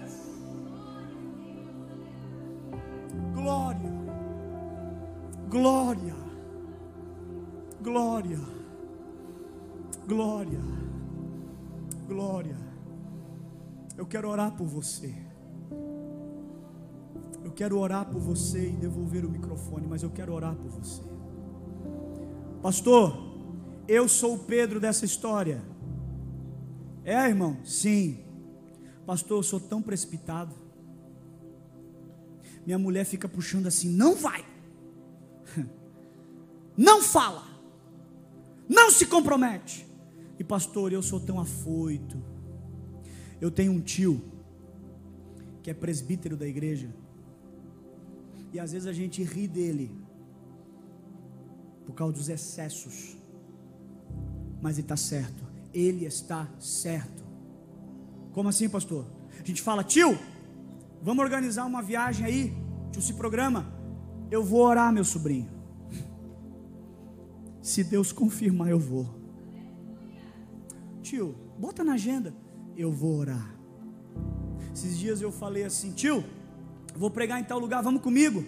Glória. 3.34 3.92
Glória. 5.50 6.16
Glória. 7.82 8.40
Glória. 10.08 10.60
Glória. 12.08 12.58
Eu 13.98 14.06
quero 14.06 14.30
orar 14.30 14.52
por 14.52 14.66
você. 14.66 15.29
Quero 17.60 17.78
orar 17.78 18.06
por 18.06 18.22
você 18.22 18.70
e 18.70 18.78
devolver 18.78 19.26
o 19.26 19.30
microfone, 19.30 19.86
mas 19.86 20.02
eu 20.02 20.10
quero 20.10 20.32
orar 20.34 20.56
por 20.56 20.70
você. 20.70 21.02
Pastor, 22.62 23.14
eu 23.86 24.08
sou 24.08 24.36
o 24.36 24.40
Pedro 24.40 24.80
dessa 24.80 25.04
história. 25.04 25.62
É, 27.04 27.28
irmão? 27.28 27.58
Sim. 27.66 28.24
Pastor, 29.06 29.40
eu 29.40 29.44
sou 29.44 29.60
tão 29.60 29.82
precipitado. 29.82 30.56
Minha 32.66 32.80
mulher 32.80 33.04
fica 33.04 33.28
puxando 33.28 33.68
assim: 33.68 33.90
não 33.90 34.16
vai, 34.16 34.46
não 36.78 37.04
fala, 37.04 37.44
não 38.70 38.90
se 38.90 39.06
compromete. 39.06 39.86
E 40.40 40.46
pastor, 40.46 40.94
eu 40.94 41.04
sou 41.04 41.20
tão 41.20 41.38
afoito. 41.42 42.24
Eu 43.42 43.52
tenho 43.52 43.74
um 43.74 43.82
tio 43.82 44.22
que 45.62 45.70
é 45.70 45.74
presbítero 45.74 46.38
da 46.38 46.48
igreja 46.48 46.90
E 48.52 48.60
às 48.60 48.72
vezes 48.72 48.88
a 48.88 48.94
gente 48.94 49.24
ri 49.24 49.48
dele 49.48 49.92
por 51.86 51.94
causa 51.94 52.14
dos 52.14 52.30
excessos. 52.30 53.18
Mas 54.62 54.78
ele 54.78 54.86
está 54.86 54.98
certo. 54.98 55.44
Ele 55.74 56.06
está 56.06 56.48
certo. 56.60 57.24
Como 58.34 58.50
assim, 58.50 58.70
pastor? 58.70 59.06
A 59.40 59.44
gente 59.44 59.62
fala, 59.62 59.84
tio, 59.84 60.18
vamos 61.02 61.24
organizar 61.24 61.66
uma 61.66 61.82
viagem 61.82 62.26
aí. 62.26 62.54
Tio, 62.92 63.02
se 63.02 63.14
programa. 63.14 63.72
Eu 64.30 64.44
vou 64.44 64.62
orar, 64.62 64.92
meu 64.92 65.04
sobrinho. 65.04 65.50
Se 67.62 67.84
Deus 67.84 68.12
confirmar, 68.12 68.70
eu 68.70 68.80
vou. 68.80 69.08
Tio, 71.02 71.36
bota 71.58 71.84
na 71.84 71.94
agenda. 71.94 72.34
Eu 72.76 72.92
vou 72.92 73.18
orar. 73.18 73.56
Esses 74.74 74.98
dias 74.98 75.22
eu 75.22 75.32
falei 75.32 75.64
assim, 75.64 75.92
tio, 75.92 76.24
vou 76.96 77.10
pregar 77.10 77.40
em 77.40 77.44
tal 77.44 77.60
lugar, 77.60 77.82
vamos 77.82 78.02
comigo. 78.02 78.44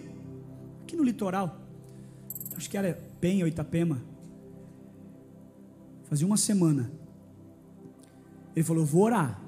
Aqui 0.82 0.96
no 0.96 1.02
litoral. 1.02 1.60
Acho 2.56 2.68
que 2.68 2.76
era 2.76 2.94
Penha 3.20 3.44
ou 3.44 3.48
Itapema. 3.48 4.02
Fazia 6.04 6.26
uma 6.26 6.36
semana. 6.36 6.92
Ele 8.54 8.64
falou: 8.64 8.82
Eu 8.82 8.86
vou 8.86 9.02
orar. 9.04 9.40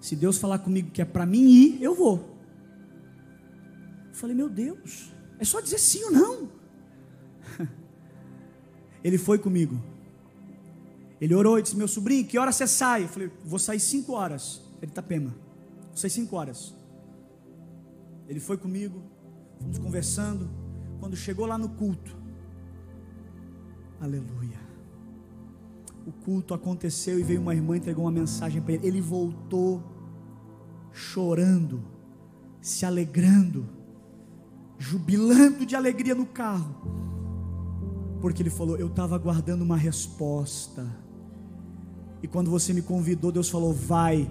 Se 0.00 0.16
Deus 0.16 0.38
falar 0.38 0.58
comigo 0.58 0.90
que 0.90 1.02
é 1.02 1.04
para 1.04 1.26
mim 1.26 1.48
ir, 1.48 1.82
eu 1.82 1.94
vou. 1.94 2.36
Eu 4.08 4.14
falei: 4.14 4.34
Meu 4.34 4.48
Deus, 4.48 5.12
é 5.38 5.44
só 5.44 5.60
dizer 5.60 5.78
sim 5.78 6.02
ou 6.04 6.10
não. 6.10 6.48
Ele 9.04 9.18
foi 9.18 9.38
comigo. 9.38 9.80
Ele 11.20 11.34
orou 11.34 11.58
e 11.58 11.62
disse: 11.62 11.76
Meu 11.76 11.88
sobrinho, 11.88 12.26
que 12.26 12.38
hora 12.38 12.50
você 12.50 12.66
sai? 12.66 13.04
Eu 13.04 13.08
falei: 13.08 13.30
Vou 13.44 13.58
sair 13.58 13.80
cinco 13.80 14.12
horas. 14.12 14.62
Ele 14.82 14.90
Itapema. 14.90 15.34
Sair 16.00 16.10
cinco 16.10 16.36
horas. 16.36 16.74
Ele 18.26 18.40
foi 18.40 18.56
comigo. 18.56 19.02
Fomos 19.60 19.78
conversando. 19.78 20.48
Quando 20.98 21.16
chegou 21.16 21.46
lá 21.46 21.58
no 21.58 21.68
culto, 21.68 22.16
aleluia. 24.00 24.58
O 26.06 26.12
culto 26.12 26.54
aconteceu 26.54 27.18
e 27.18 27.22
veio 27.22 27.40
uma 27.40 27.54
irmã 27.54 27.76
entregou 27.76 28.04
uma 28.04 28.10
mensagem 28.10 28.62
para 28.62 28.74
ele. 28.74 28.86
Ele 28.86 29.00
voltou 29.00 29.82
chorando, 30.92 31.82
se 32.60 32.84
alegrando, 32.84 33.68
jubilando 34.78 35.64
de 35.66 35.76
alegria 35.76 36.14
no 36.14 36.26
carro, 36.26 36.74
porque 38.20 38.42
ele 38.42 38.50
falou: 38.50 38.76
Eu 38.76 38.88
estava 38.88 39.14
aguardando 39.14 39.64
uma 39.64 39.76
resposta. 39.76 40.86
E 42.22 42.28
quando 42.28 42.50
você 42.50 42.72
me 42.72 42.82
convidou, 42.82 43.32
Deus 43.32 43.48
falou: 43.48 43.72
Vai, 43.72 44.28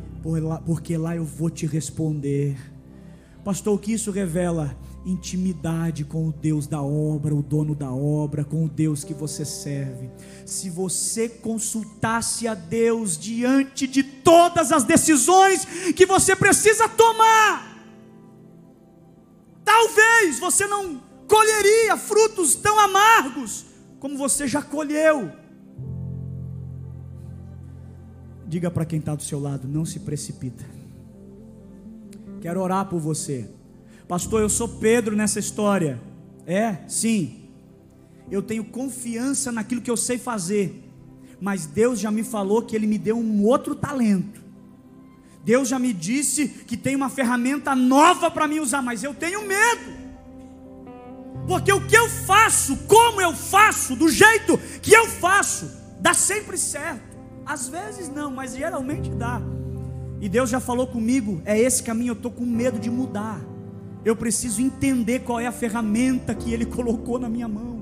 porque 0.65 0.97
lá 0.97 1.15
eu 1.15 1.25
vou 1.25 1.49
te 1.49 1.65
responder. 1.65 2.57
Pastor, 3.43 3.75
o 3.75 3.79
que 3.79 3.93
isso 3.93 4.11
revela? 4.11 4.75
intimidade 5.05 6.03
com 6.03 6.27
o 6.27 6.31
Deus 6.31 6.67
da 6.67 6.81
obra, 6.81 7.33
o 7.33 7.41
dono 7.41 7.73
da 7.73 7.91
obra, 7.91 8.43
com 8.43 8.65
o 8.65 8.69
Deus 8.69 9.03
que 9.03 9.13
você 9.13 9.45
serve. 9.45 10.09
Se 10.45 10.69
você 10.69 11.29
consultasse 11.29 12.47
a 12.47 12.53
Deus 12.53 13.17
diante 13.17 13.87
de 13.87 14.03
todas 14.03 14.71
as 14.71 14.83
decisões 14.83 15.65
que 15.95 16.05
você 16.05 16.35
precisa 16.35 16.87
tomar, 16.89 17.77
talvez 19.63 20.39
você 20.39 20.67
não 20.67 21.01
colheria 21.27 21.95
frutos 21.95 22.55
tão 22.55 22.79
amargos 22.79 23.65
como 23.99 24.17
você 24.17 24.47
já 24.47 24.61
colheu. 24.61 25.31
Diga 28.49 28.71
para 28.71 28.83
quem 28.83 28.97
está 28.97 29.13
do 29.13 29.21
seu 29.21 29.39
lado: 29.39 29.67
não 29.67 29.85
se 29.85 29.99
precipita. 29.99 30.65
Quero 32.41 32.59
orar 32.59 32.85
por 32.87 32.99
você. 32.99 33.47
Pastor, 34.07 34.41
eu 34.41 34.49
sou 34.49 34.67
Pedro 34.67 35.15
nessa 35.15 35.39
história. 35.39 36.01
É, 36.47 36.77
sim. 36.87 37.43
Eu 38.31 38.41
tenho 38.41 38.63
confiança 38.65 39.51
naquilo 39.51 39.81
que 39.81 39.91
eu 39.91 39.95
sei 39.95 40.17
fazer. 40.17 40.83
Mas 41.39 41.67
Deus 41.67 41.99
já 41.99 42.09
me 42.09 42.23
falou 42.23 42.63
que 42.63 42.75
Ele 42.75 42.87
me 42.87 42.97
deu 42.97 43.17
um 43.17 43.43
outro 43.43 43.75
talento. 43.75 44.41
Deus 45.43 45.69
já 45.69 45.77
me 45.77 45.93
disse 45.93 46.47
que 46.47 46.75
tem 46.75 46.95
uma 46.95 47.09
ferramenta 47.09 47.75
nova 47.75 48.31
para 48.31 48.47
mim 48.47 48.59
usar, 48.59 48.81
mas 48.81 49.03
eu 49.03 49.13
tenho 49.13 49.47
medo. 49.47 49.99
Porque 51.47 51.71
o 51.71 51.85
que 51.85 51.95
eu 51.95 52.09
faço, 52.09 52.75
como 52.87 53.21
eu 53.21 53.33
faço, 53.33 53.95
do 53.95 54.09
jeito 54.09 54.57
que 54.81 54.91
eu 54.91 55.05
faço, 55.05 55.69
dá 55.99 56.15
sempre 56.15 56.57
certo. 56.57 57.08
Às 57.49 57.67
vezes 57.67 58.07
não, 58.09 58.29
mas 58.29 58.55
geralmente 58.55 59.09
dá. 59.09 59.41
E 60.21 60.29
Deus 60.29 60.51
já 60.51 60.59
falou 60.59 60.85
comigo, 60.85 61.41
é 61.43 61.59
esse 61.59 61.81
caminho, 61.81 62.11
eu 62.11 62.13
estou 62.13 62.29
com 62.29 62.45
medo 62.45 62.77
de 62.77 62.91
mudar. 62.91 63.41
Eu 64.05 64.15
preciso 64.15 64.61
entender 64.61 65.21
qual 65.21 65.39
é 65.39 65.47
a 65.47 65.51
ferramenta 65.51 66.35
que 66.35 66.53
Ele 66.53 66.63
colocou 66.67 67.17
na 67.17 67.27
minha 67.27 67.47
mão. 67.47 67.81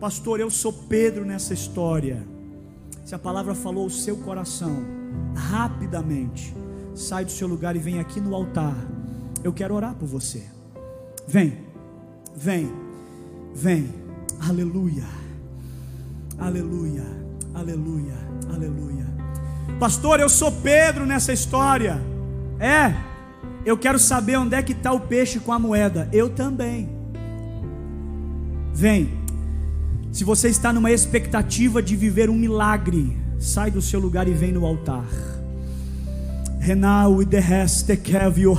Pastor, 0.00 0.40
eu 0.40 0.50
sou 0.50 0.72
Pedro 0.72 1.26
nessa 1.26 1.52
história. 1.52 2.26
Se 3.04 3.14
a 3.14 3.18
palavra 3.18 3.54
falou 3.54 3.84
o 3.84 3.90
seu 3.90 4.16
coração, 4.16 4.82
rapidamente, 5.34 6.54
sai 6.94 7.26
do 7.26 7.30
seu 7.30 7.46
lugar 7.46 7.76
e 7.76 7.78
vem 7.78 8.00
aqui 8.00 8.18
no 8.18 8.34
altar. 8.34 8.74
Eu 9.44 9.52
quero 9.52 9.74
orar 9.74 9.94
por 9.94 10.06
você. 10.06 10.42
Vem, 11.28 11.66
vem, 12.34 12.72
vem. 13.54 13.92
Aleluia, 14.40 15.04
aleluia, 16.38 17.04
aleluia, 17.54 18.14
aleluia. 18.52 19.06
Pastor, 19.78 20.20
eu 20.20 20.28
sou 20.28 20.52
Pedro 20.52 21.06
nessa 21.06 21.32
história. 21.32 22.00
É. 22.58 22.94
Eu 23.64 23.76
quero 23.76 23.98
saber 23.98 24.36
onde 24.36 24.54
é 24.54 24.62
que 24.62 24.72
está 24.72 24.92
o 24.92 25.00
peixe 25.00 25.38
com 25.40 25.52
a 25.52 25.58
moeda. 25.58 26.08
Eu 26.12 26.30
também. 26.30 26.88
Vem. 28.74 29.10
Se 30.12 30.24
você 30.24 30.48
está 30.48 30.72
numa 30.72 30.90
expectativa 30.90 31.82
de 31.82 31.94
viver 31.96 32.28
um 32.28 32.36
milagre, 32.36 33.16
sai 33.38 33.70
do 33.70 33.80
seu 33.80 34.00
lugar 34.00 34.28
e 34.28 34.32
vem 34.32 34.52
no 34.52 34.66
altar. 34.66 35.04
Renau 36.58 37.20
kevio. 37.96 38.54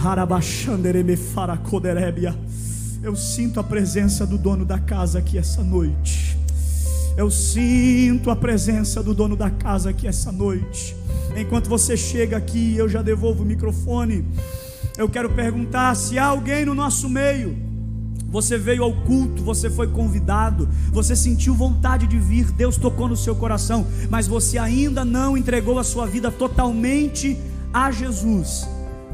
Eu 3.03 3.15
sinto 3.15 3.59
a 3.59 3.63
presença 3.63 4.25
do 4.25 4.37
dono 4.37 4.65
da 4.65 4.79
casa 4.79 5.19
aqui 5.19 5.37
essa 5.37 5.63
noite. 5.63 6.30
Eu 7.17 7.29
sinto 7.29 8.29
a 8.29 8.35
presença 8.35 9.03
do 9.03 9.13
dono 9.13 9.35
da 9.35 9.49
casa 9.49 9.89
aqui 9.89 10.07
essa 10.07 10.31
noite. 10.31 10.95
Enquanto 11.35 11.69
você 11.69 11.95
chega 11.95 12.37
aqui, 12.37 12.75
eu 12.77 12.89
já 12.89 13.01
devolvo 13.01 13.43
o 13.43 13.45
microfone 13.45 14.25
eu 14.97 15.07
quero 15.07 15.29
perguntar 15.29 15.95
se 15.95 16.19
há 16.19 16.25
alguém 16.25 16.65
no 16.65 16.75
nosso 16.75 17.09
meio. 17.09 17.57
Você 18.29 18.57
veio 18.57 18.83
ao 18.83 18.93
culto, 18.93 19.43
você 19.43 19.69
foi 19.69 19.87
convidado, 19.87 20.69
você 20.91 21.15
sentiu 21.15 21.53
vontade 21.53 22.07
de 22.07 22.17
vir, 22.17 22.51
Deus 22.51 22.77
tocou 22.77 23.09
no 23.09 23.17
seu 23.17 23.35
coração, 23.35 23.85
mas 24.09 24.27
você 24.27 24.57
ainda 24.57 25.03
não 25.03 25.35
entregou 25.35 25.79
a 25.79 25.83
sua 25.83 26.05
vida 26.05 26.31
totalmente 26.31 27.37
a 27.73 27.91
Jesus. 27.91 28.67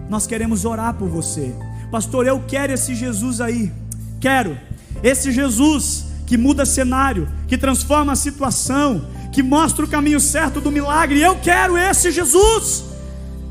Nós 0.09 0.27
queremos 0.27 0.65
orar 0.65 0.93
por 0.93 1.09
você, 1.09 1.53
pastor. 1.89 2.27
Eu 2.27 2.43
quero 2.47 2.73
esse 2.73 2.93
Jesus 2.93 3.41
aí, 3.41 3.71
quero 4.19 4.57
esse 5.01 5.31
Jesus 5.31 6.06
que 6.27 6.37
muda 6.37 6.65
cenário, 6.65 7.27
que 7.47 7.57
transforma 7.57 8.11
a 8.11 8.15
situação, 8.15 9.05
que 9.31 9.41
mostra 9.41 9.85
o 9.85 9.87
caminho 9.87 10.19
certo 10.19 10.59
do 10.59 10.69
milagre. 10.69 11.21
Eu 11.21 11.37
quero 11.37 11.77
esse 11.77 12.11
Jesus. 12.11 12.83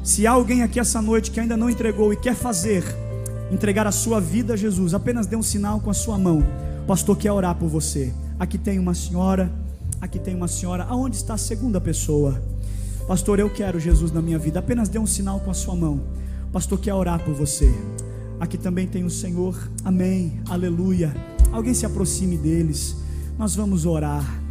Se 0.04 0.26
há 0.26 0.32
alguém 0.32 0.62
aqui 0.62 0.78
essa 0.78 1.00
noite 1.00 1.30
que 1.30 1.40
ainda 1.40 1.56
não 1.56 1.70
entregou 1.70 2.12
e 2.12 2.16
quer 2.16 2.36
fazer, 2.36 2.84
entregar 3.50 3.86
a 3.86 3.90
sua 3.90 4.20
vida 4.20 4.52
a 4.52 4.56
Jesus, 4.56 4.92
apenas 4.92 5.26
dê 5.26 5.34
um 5.34 5.42
sinal 5.42 5.80
com 5.80 5.90
a 5.90 5.94
sua 5.94 6.18
mão. 6.18 6.44
O 6.82 6.86
pastor 6.86 7.16
quer 7.16 7.32
orar 7.32 7.54
por 7.54 7.68
você. 7.68 8.12
Aqui 8.38 8.58
tem 8.58 8.78
uma 8.78 8.94
senhora, 8.94 9.50
aqui 9.98 10.18
tem 10.18 10.34
uma 10.34 10.46
senhora. 10.46 10.84
Aonde 10.84 11.16
está 11.16 11.34
a 11.34 11.38
segunda 11.38 11.80
pessoa? 11.80 12.40
Pastor, 13.08 13.40
eu 13.40 13.48
quero 13.48 13.80
Jesus 13.80 14.12
na 14.12 14.20
minha 14.20 14.38
vida. 14.38 14.58
Apenas 14.58 14.90
dê 14.90 14.98
um 14.98 15.06
sinal 15.06 15.40
com 15.40 15.50
a 15.50 15.54
sua 15.54 15.74
mão. 15.74 16.02
O 16.48 16.52
pastor 16.52 16.78
quer 16.78 16.92
orar 16.92 17.24
por 17.24 17.32
você. 17.32 17.72
Aqui 18.38 18.58
também 18.58 18.86
tem 18.86 19.02
o 19.02 19.10
Senhor. 19.10 19.56
Amém. 19.82 20.40
Aleluia. 20.48 21.35
Alguém 21.52 21.74
se 21.74 21.86
aproxime 21.86 22.36
deles. 22.36 22.96
Nós 23.38 23.54
vamos 23.54 23.86
orar. 23.86 24.42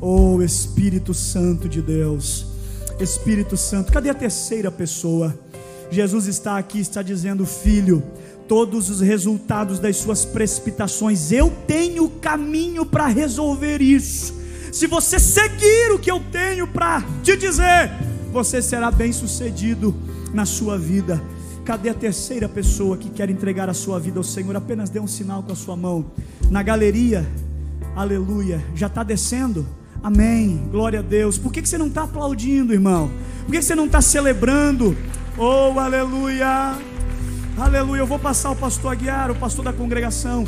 Oh 0.00 0.40
Espírito 0.42 1.12
Santo 1.12 1.68
de 1.68 1.82
Deus. 1.82 2.46
Espírito 3.00 3.56
Santo. 3.56 3.92
Cadê 3.92 4.10
a 4.10 4.14
terceira 4.14 4.70
pessoa? 4.70 5.38
Jesus 5.90 6.26
está 6.26 6.58
aqui, 6.58 6.80
está 6.80 7.02
dizendo: 7.02 7.46
Filho, 7.46 8.02
todos 8.46 8.90
os 8.90 9.00
resultados 9.00 9.78
das 9.78 9.96
suas 9.96 10.24
precipitações, 10.24 11.32
eu 11.32 11.52
tenho 11.66 12.08
caminho 12.08 12.84
para 12.84 13.06
resolver 13.06 13.80
isso. 13.80 14.34
Se 14.72 14.86
você 14.86 15.18
seguir 15.18 15.92
o 15.92 15.98
que 15.98 16.10
eu 16.10 16.20
tenho 16.30 16.66
para 16.66 17.02
te 17.22 17.36
dizer, 17.36 17.90
você 18.32 18.60
será 18.60 18.90
bem 18.90 19.12
sucedido 19.12 19.94
na 20.32 20.44
sua 20.44 20.78
vida. 20.78 21.22
Cadê 21.68 21.90
a 21.90 21.94
terceira 21.94 22.48
pessoa 22.48 22.96
que 22.96 23.10
quer 23.10 23.28
entregar 23.28 23.68
a 23.68 23.74
sua 23.74 24.00
vida 24.00 24.18
ao 24.18 24.24
Senhor? 24.24 24.56
Apenas 24.56 24.88
dê 24.88 24.98
um 24.98 25.06
sinal 25.06 25.42
com 25.42 25.52
a 25.52 25.54
sua 25.54 25.76
mão. 25.76 26.12
Na 26.50 26.62
galeria, 26.62 27.28
aleluia, 27.94 28.64
já 28.74 28.86
está 28.86 29.02
descendo? 29.02 29.66
Amém. 30.02 30.66
Glória 30.70 31.00
a 31.00 31.02
Deus. 31.02 31.36
Por 31.36 31.52
que, 31.52 31.60
você 31.60 31.76
não 31.76 31.88
está 31.88 32.04
aplaudindo, 32.04 32.72
irmão? 32.72 33.10
Por 33.44 33.52
que, 33.52 33.60
você 33.60 33.74
não 33.74 33.84
está 33.84 34.00
celebrando? 34.00 34.96
Oh, 35.36 35.78
aleluia. 35.78 36.78
Aleluia. 37.58 38.00
Eu 38.00 38.06
vou 38.06 38.18
passar 38.18 38.48
o 38.48 38.56
pastor 38.56 38.92
Aguiar, 38.92 39.30
o 39.30 39.34
pastor 39.34 39.62
da 39.62 39.72
congregação, 39.74 40.46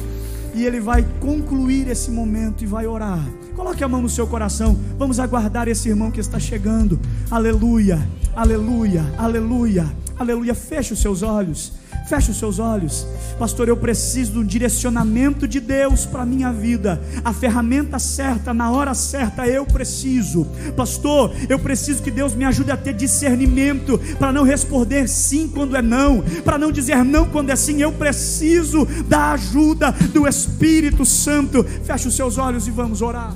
e 0.55 0.65
ele 0.65 0.81
vai 0.81 1.07
concluir 1.21 1.87
esse 1.89 2.11
momento 2.11 2.65
e 2.65 2.67
vai 2.67 2.87
orar. 2.87 3.23
Coloque 3.55 3.85
a 3.85 3.89
mão 3.89 4.01
no 4.01 4.09
seu 4.09 4.27
coração. 4.27 4.75
Vamos 4.97 5.21
aguardar 5.21 5.69
esse 5.69 5.87
irmão 5.87 6.11
que 6.11 6.19
está 6.19 6.39
chegando. 6.41 6.99
Aleluia. 7.31 7.99
Aleluia. 8.35 9.05
Aleluia. 9.19 10.00
Aleluia. 10.21 10.55
Feche 10.55 10.93
os 10.93 11.01
seus 11.01 11.23
olhos. 11.23 11.73
Feche 12.07 12.31
os 12.31 12.37
seus 12.37 12.59
olhos. 12.59 13.07
Pastor, 13.39 13.69
eu 13.69 13.77
preciso 13.79 14.41
um 14.41 14.45
direcionamento 14.45 15.49
de 15.49 15.59
Deus 15.59 16.05
para 16.05 16.25
a 16.25 16.27
minha 16.27 16.53
vida. 16.53 17.01
A 17.25 17.33
ferramenta 17.33 17.99
certa, 17.99 18.53
na 18.53 18.71
hora 18.71 18.93
certa, 18.93 19.47
eu 19.47 19.65
preciso. 19.65 20.47
Pastor, 20.77 21.35
eu 21.49 21.59
preciso 21.59 22.03
que 22.03 22.11
Deus 22.11 22.35
me 22.35 22.45
ajude 22.45 22.71
a 22.71 22.77
ter 22.77 22.93
discernimento 22.93 23.99
para 24.19 24.31
não 24.31 24.43
responder 24.43 25.09
sim 25.09 25.49
quando 25.49 25.75
é 25.75 25.81
não, 25.81 26.23
para 26.45 26.59
não 26.59 26.71
dizer 26.71 27.03
não 27.03 27.25
quando 27.25 27.49
é 27.49 27.57
sim. 27.57 27.81
Eu 27.81 27.91
preciso 27.91 28.85
da 29.09 29.33
ajuda 29.33 29.91
do 30.13 30.29
Espírito 30.29 31.07
Santo. 31.07 31.65
Feche 31.65 32.09
os 32.09 32.15
seus 32.15 32.37
olhos 32.37 32.69
e 32.69 32.71
vamos 32.71 33.01
orar. 33.01 33.35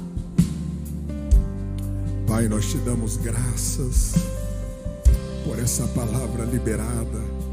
Pai, 2.26 2.47
nós 2.47 2.70
te 2.70 2.76
damos 2.76 3.16
graças 3.16 4.43
por 5.45 5.59
essa 5.59 5.86
palavra 5.88 6.45
liberada 6.45 7.45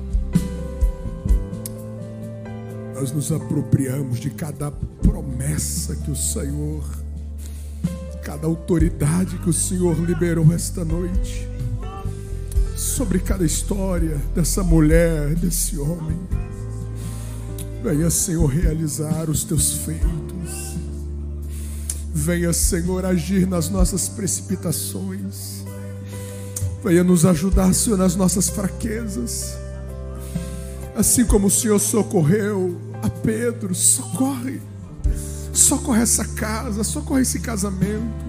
nós 3.01 3.11
nos 3.11 3.31
apropriamos 3.31 4.19
de 4.19 4.29
cada 4.29 4.69
promessa 4.69 5.95
que 5.95 6.11
o 6.11 6.15
Senhor, 6.15 6.83
cada 8.21 8.45
autoridade 8.45 9.39
que 9.39 9.49
o 9.49 9.53
Senhor 9.53 9.99
liberou 9.99 10.53
esta 10.53 10.85
noite, 10.85 11.49
sobre 12.75 13.17
cada 13.17 13.43
história 13.43 14.21
dessa 14.35 14.63
mulher, 14.63 15.33
desse 15.33 15.79
homem. 15.79 16.15
Venha, 17.83 18.11
Senhor, 18.11 18.45
realizar 18.45 19.31
os 19.31 19.43
teus 19.45 19.77
feitos. 19.77 20.75
Venha, 22.13 22.53
Senhor, 22.53 23.03
agir 23.03 23.47
nas 23.47 23.67
nossas 23.67 24.07
precipitações. 24.07 25.60
Venha 26.83 27.03
nos 27.03 27.25
ajudar, 27.25 27.73
Senhor, 27.73 27.97
nas 27.97 28.15
nossas 28.15 28.49
fraquezas. 28.49 29.55
Assim 30.95 31.23
como 31.25 31.47
o 31.47 31.51
Senhor 31.51 31.79
socorreu 31.79 32.75
a 33.03 33.09
Pedro: 33.09 33.75
socorre, 33.75 34.59
socorre 35.53 36.01
essa 36.01 36.25
casa, 36.25 36.83
socorre 36.83 37.21
esse 37.21 37.39
casamento, 37.39 38.25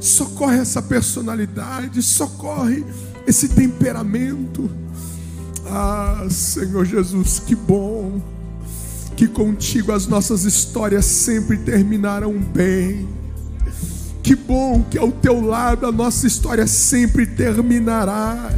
socorre 0.00 0.58
essa 0.58 0.80
personalidade, 0.80 2.02
socorre 2.02 2.84
esse 3.26 3.48
temperamento. 3.48 4.70
Ah, 5.66 6.26
Senhor 6.30 6.84
Jesus, 6.84 7.40
que 7.40 7.54
bom 7.54 8.22
que 9.16 9.26
contigo 9.26 9.92
as 9.92 10.06
nossas 10.06 10.44
histórias 10.44 11.06
sempre 11.06 11.56
terminarão 11.56 12.38
bem. 12.38 13.08
Que 14.26 14.34
bom 14.34 14.82
que 14.82 14.98
ao 14.98 15.12
teu 15.12 15.40
lado 15.40 15.86
a 15.86 15.92
nossa 15.92 16.26
história 16.26 16.66
sempre 16.66 17.24
terminará 17.26 18.52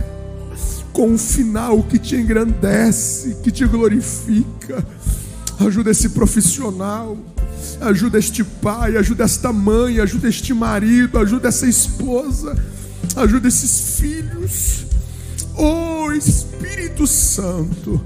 com 0.94 1.10
um 1.10 1.18
final 1.18 1.82
que 1.82 1.98
te 1.98 2.16
engrandece, 2.16 3.36
que 3.42 3.50
te 3.50 3.66
glorifica 3.66 4.82
ajuda 5.60 5.90
esse 5.90 6.08
profissional, 6.08 7.18
ajuda 7.82 8.18
este 8.18 8.42
pai, 8.42 8.96
ajuda 8.96 9.24
esta 9.24 9.52
mãe, 9.52 10.00
ajuda 10.00 10.30
este 10.30 10.54
marido, 10.54 11.18
ajuda 11.18 11.48
essa 11.48 11.66
esposa, 11.66 12.56
ajuda 13.14 13.46
esses 13.46 14.00
filhos. 14.00 14.86
Oh 15.54 16.10
Espírito 16.12 17.06
Santo, 17.06 18.00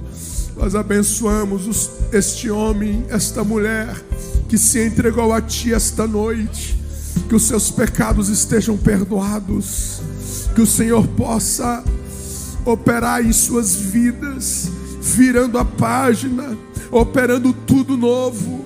nós 0.56 0.74
abençoamos 0.74 1.68
os, 1.68 1.90
este 2.10 2.50
homem, 2.50 3.04
esta 3.08 3.44
mulher 3.44 3.94
que 4.48 4.58
se 4.58 4.84
entregou 4.84 5.32
a 5.32 5.40
Ti 5.40 5.72
esta 5.72 6.08
noite, 6.08 6.81
que 7.28 7.34
os 7.34 7.44
seus 7.44 7.70
pecados 7.70 8.28
estejam 8.28 8.76
perdoados, 8.76 10.00
que 10.54 10.60
o 10.60 10.66
Senhor 10.66 11.06
possa 11.08 11.82
operar 12.64 13.24
em 13.24 13.32
suas 13.32 13.74
vidas, 13.74 14.70
virando 15.00 15.58
a 15.58 15.64
página 15.64 16.56
operando 16.92 17.52
tudo 17.52 17.96
novo. 17.96 18.64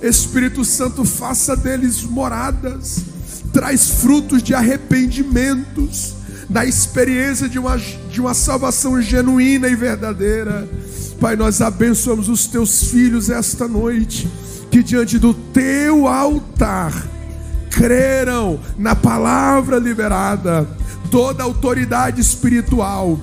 Espírito 0.00 0.64
Santo, 0.64 1.04
faça 1.04 1.56
deles 1.56 2.02
moradas, 2.04 3.02
traz 3.52 3.90
frutos 4.00 4.42
de 4.42 4.54
arrependimentos, 4.54 6.14
da 6.48 6.64
experiência 6.64 7.48
de 7.48 7.58
uma, 7.58 7.76
de 7.76 8.20
uma 8.20 8.32
salvação 8.32 9.00
genuína 9.02 9.68
e 9.68 9.74
verdadeira. 9.74 10.68
Pai, 11.20 11.36
nós 11.36 11.60
abençoamos 11.60 12.28
os 12.28 12.46
teus 12.46 12.84
filhos 12.84 13.28
esta 13.28 13.66
noite, 13.66 14.28
que 14.70 14.82
diante 14.82 15.18
do 15.18 15.34
teu 15.34 16.06
altar 16.06 17.13
creram 17.74 18.60
na 18.78 18.94
palavra 18.94 19.78
liberada, 19.78 20.68
toda 21.10 21.42
autoridade 21.42 22.20
espiritual, 22.20 23.18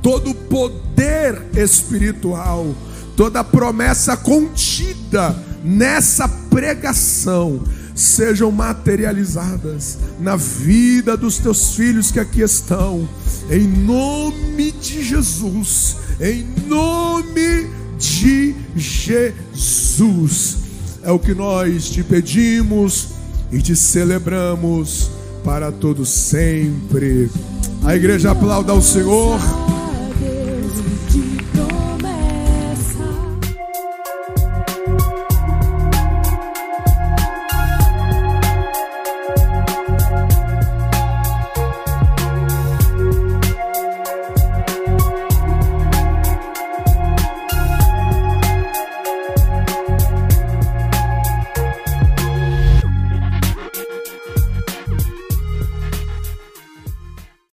todo 0.00 0.34
poder 0.34 1.42
espiritual 1.54 2.74
toda 3.16 3.44
promessa 3.44 4.16
contida 4.16 5.36
nessa 5.62 6.28
pregação 6.28 7.62
sejam 7.94 8.50
materializadas 8.50 9.98
na 10.18 10.34
vida 10.34 11.16
dos 11.16 11.38
teus 11.38 11.74
filhos 11.74 12.10
que 12.10 12.18
aqui 12.18 12.40
estão, 12.40 13.08
em 13.50 13.66
nome 13.66 14.72
de 14.72 15.02
Jesus, 15.02 15.96
em 16.20 16.46
nome 16.66 17.70
de 17.98 18.54
Jesus. 18.74 20.56
É 21.02 21.10
o 21.10 21.18
que 21.18 21.34
nós 21.34 21.90
te 21.90 22.02
pedimos 22.02 23.08
e 23.52 23.60
te 23.60 23.76
celebramos 23.76 25.10
para 25.44 25.70
todos 25.70 26.08
sempre. 26.08 27.30
A 27.84 27.94
igreja 27.94 28.30
aplauda 28.30 28.72
ao 28.72 28.80
Senhor. 28.80 29.38